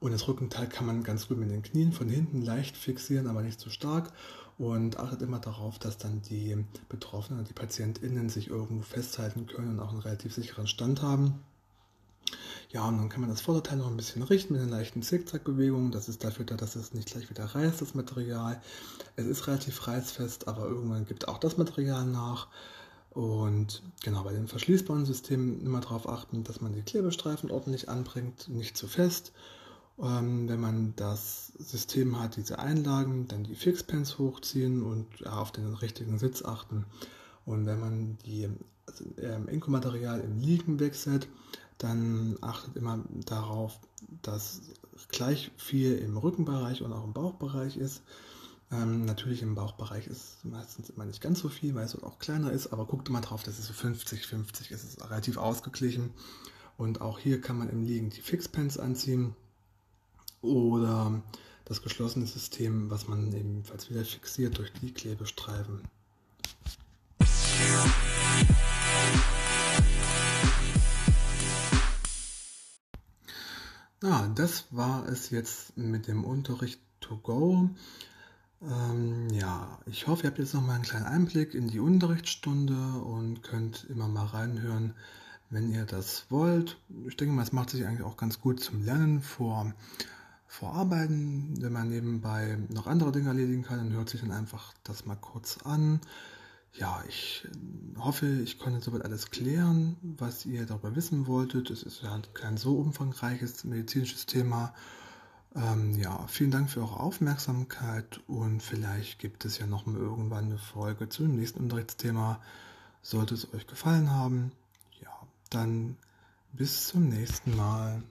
Und 0.00 0.12
das 0.12 0.26
Rückenteil 0.26 0.68
kann 0.68 0.86
man 0.86 1.02
ganz 1.02 1.28
gut 1.28 1.38
mit 1.38 1.50
den 1.50 1.62
Knien 1.62 1.92
von 1.92 2.08
hinten 2.08 2.40
leicht 2.40 2.76
fixieren, 2.76 3.26
aber 3.26 3.42
nicht 3.42 3.60
zu 3.60 3.68
stark. 3.68 4.12
Und 4.56 4.98
achtet 4.98 5.20
immer 5.20 5.38
darauf, 5.38 5.78
dass 5.78 5.98
dann 5.98 6.22
die 6.22 6.56
Betroffenen 6.88 7.40
und 7.40 7.48
die 7.48 7.54
PatientInnen 7.54 8.28
sich 8.28 8.48
irgendwo 8.48 8.82
festhalten 8.82 9.46
können 9.46 9.72
und 9.72 9.80
auch 9.80 9.90
einen 9.90 10.00
relativ 10.00 10.32
sicheren 10.32 10.66
Stand 10.66 11.02
haben. 11.02 11.40
Ja, 12.70 12.88
und 12.88 12.98
dann 12.98 13.08
kann 13.08 13.20
man 13.20 13.30
das 13.30 13.40
Vorderteil 13.40 13.78
noch 13.78 13.86
ein 13.86 13.96
bisschen 13.96 14.22
richten 14.22 14.54
mit 14.54 14.62
einer 14.62 14.70
leichten 14.70 15.02
Zickzackbewegung. 15.02 15.92
Das 15.92 16.08
ist 16.08 16.24
dafür 16.24 16.44
da, 16.44 16.56
dass 16.56 16.74
es 16.74 16.92
nicht 16.92 17.12
gleich 17.12 17.30
wieder 17.30 17.44
reißt, 17.44 17.80
das 17.80 17.94
Material. 17.94 18.60
Es 19.16 19.26
ist 19.26 19.46
relativ 19.46 19.86
reißfest, 19.86 20.48
aber 20.48 20.66
irgendwann 20.66 21.06
gibt 21.06 21.28
auch 21.28 21.38
das 21.38 21.56
Material 21.56 22.04
nach. 22.04 22.48
Und 23.10 23.82
genau 24.02 24.24
bei 24.24 24.32
den 24.32 24.48
verschließbaren 24.48 25.06
Systemen 25.06 25.64
immer 25.64 25.80
darauf 25.80 26.08
achten, 26.08 26.42
dass 26.42 26.60
man 26.60 26.72
die 26.72 26.82
Klebestreifen 26.82 27.50
ordentlich 27.50 27.88
anbringt, 27.88 28.48
nicht 28.48 28.76
zu 28.76 28.88
fest. 28.88 29.32
Ähm, 30.02 30.48
wenn 30.48 30.60
man 30.60 30.94
das 30.96 31.52
System 31.58 32.20
hat, 32.20 32.34
diese 32.34 32.58
Einlagen, 32.58 33.28
dann 33.28 33.44
die 33.44 33.54
Fixpens 33.54 34.18
hochziehen 34.18 34.82
und 34.82 35.06
ja, 35.20 35.38
auf 35.38 35.52
den 35.52 35.74
richtigen 35.74 36.18
Sitz 36.18 36.44
achten. 36.44 36.86
Und 37.46 37.66
wenn 37.66 37.78
man 37.78 38.18
die 38.26 38.48
also, 38.86 39.04
ähm, 39.18 39.46
Inkomaterial 39.48 40.20
im 40.20 40.38
Liegen 40.38 40.80
wechselt, 40.80 41.28
dann 41.84 42.38
achtet 42.40 42.76
immer 42.76 43.04
darauf, 43.26 43.78
dass 44.22 44.62
gleich 45.08 45.50
viel 45.56 45.98
im 45.98 46.16
Rückenbereich 46.16 46.82
und 46.82 46.92
auch 46.92 47.04
im 47.04 47.12
Bauchbereich 47.12 47.76
ist. 47.76 48.02
Ähm, 48.72 49.04
natürlich 49.04 49.42
im 49.42 49.54
Bauchbereich 49.54 50.06
ist 50.06 50.44
meistens 50.44 50.88
immer 50.90 51.04
nicht 51.04 51.20
ganz 51.20 51.40
so 51.40 51.48
viel, 51.48 51.74
weil 51.74 51.84
es 51.84 52.02
auch 52.02 52.18
kleiner 52.18 52.50
ist, 52.52 52.68
aber 52.68 52.86
guckt 52.86 53.08
immer 53.08 53.20
drauf, 53.20 53.42
das 53.42 53.58
ist 53.58 53.66
so 53.66 53.74
50-50, 53.74 54.72
es 54.72 54.84
ist 54.84 55.04
relativ 55.04 55.36
ausgeglichen. 55.36 56.10
Und 56.78 57.00
auch 57.02 57.18
hier 57.18 57.40
kann 57.40 57.58
man 57.58 57.68
im 57.68 57.82
Liegen 57.82 58.10
die 58.10 58.22
Fixpens 58.22 58.78
anziehen 58.78 59.36
oder 60.40 61.22
das 61.66 61.82
geschlossene 61.82 62.26
System, 62.26 62.90
was 62.90 63.08
man 63.08 63.32
ebenfalls 63.32 63.90
wieder 63.90 64.04
fixiert 64.04 64.58
durch 64.58 64.72
die 64.72 64.92
Klebestreifen. 64.92 65.82
Das 74.34 74.66
war 74.70 75.08
es 75.08 75.30
jetzt 75.30 75.76
mit 75.76 76.08
dem 76.08 76.24
Unterricht 76.24 76.80
to 77.00 77.16
go. 77.18 77.70
Ähm, 78.62 79.28
ja, 79.30 79.78
ich 79.86 80.06
hoffe, 80.06 80.24
ihr 80.24 80.30
habt 80.30 80.38
jetzt 80.38 80.54
noch 80.54 80.62
mal 80.62 80.74
einen 80.74 80.84
kleinen 80.84 81.06
Einblick 81.06 81.54
in 81.54 81.68
die 81.68 81.80
Unterrichtsstunde 81.80 82.74
und 82.74 83.42
könnt 83.42 83.84
immer 83.90 84.08
mal 84.08 84.26
reinhören, 84.26 84.94
wenn 85.50 85.70
ihr 85.70 85.84
das 85.84 86.26
wollt. 86.30 86.78
Ich 87.06 87.16
denke 87.16 87.34
mal, 87.34 87.42
es 87.42 87.52
macht 87.52 87.70
sich 87.70 87.86
eigentlich 87.86 88.02
auch 88.02 88.16
ganz 88.16 88.40
gut 88.40 88.60
zum 88.60 88.84
Lernen 88.84 89.20
vor 89.20 89.74
vorarbeiten. 90.46 91.60
Wenn 91.60 91.72
man 91.72 91.88
nebenbei 91.88 92.58
noch 92.68 92.86
andere 92.86 93.12
Dinge 93.12 93.28
erledigen 93.28 93.62
kann, 93.62 93.78
dann 93.78 93.92
hört 93.92 94.08
sich 94.08 94.20
dann 94.20 94.30
einfach 94.30 94.72
das 94.84 95.04
mal 95.04 95.16
kurz 95.16 95.58
an. 95.64 96.00
Ja, 96.76 97.02
ich 97.08 97.46
äh, 97.46 97.98
hoffe, 98.00 98.26
ich 98.26 98.58
konnte 98.58 98.80
soweit 98.80 99.04
alles 99.04 99.30
klären, 99.30 99.96
was 100.02 100.44
ihr 100.44 100.66
darüber 100.66 100.96
wissen 100.96 101.26
wolltet. 101.26 101.70
Es 101.70 101.82
ist 101.82 102.02
ja 102.02 102.20
kein 102.34 102.56
so 102.56 102.76
umfangreiches 102.76 103.64
medizinisches 103.64 104.26
Thema. 104.26 104.74
Ähm, 105.54 105.94
ja, 105.94 106.26
vielen 106.26 106.50
Dank 106.50 106.68
für 106.68 106.80
eure 106.80 106.98
Aufmerksamkeit 106.98 108.20
und 108.26 108.60
vielleicht 108.60 109.20
gibt 109.20 109.44
es 109.44 109.58
ja 109.58 109.66
noch 109.66 109.86
mal 109.86 109.96
irgendwann 109.96 110.46
eine 110.46 110.58
Folge 110.58 111.08
zu 111.08 111.22
dem 111.22 111.36
nächsten 111.36 111.60
Unterrichtsthema. 111.60 112.40
Sollte 113.02 113.34
es 113.34 113.52
euch 113.54 113.66
gefallen 113.68 114.10
haben, 114.10 114.50
ja, 115.00 115.12
dann 115.50 115.96
bis 116.52 116.88
zum 116.88 117.08
nächsten 117.08 117.54
Mal. 117.54 118.02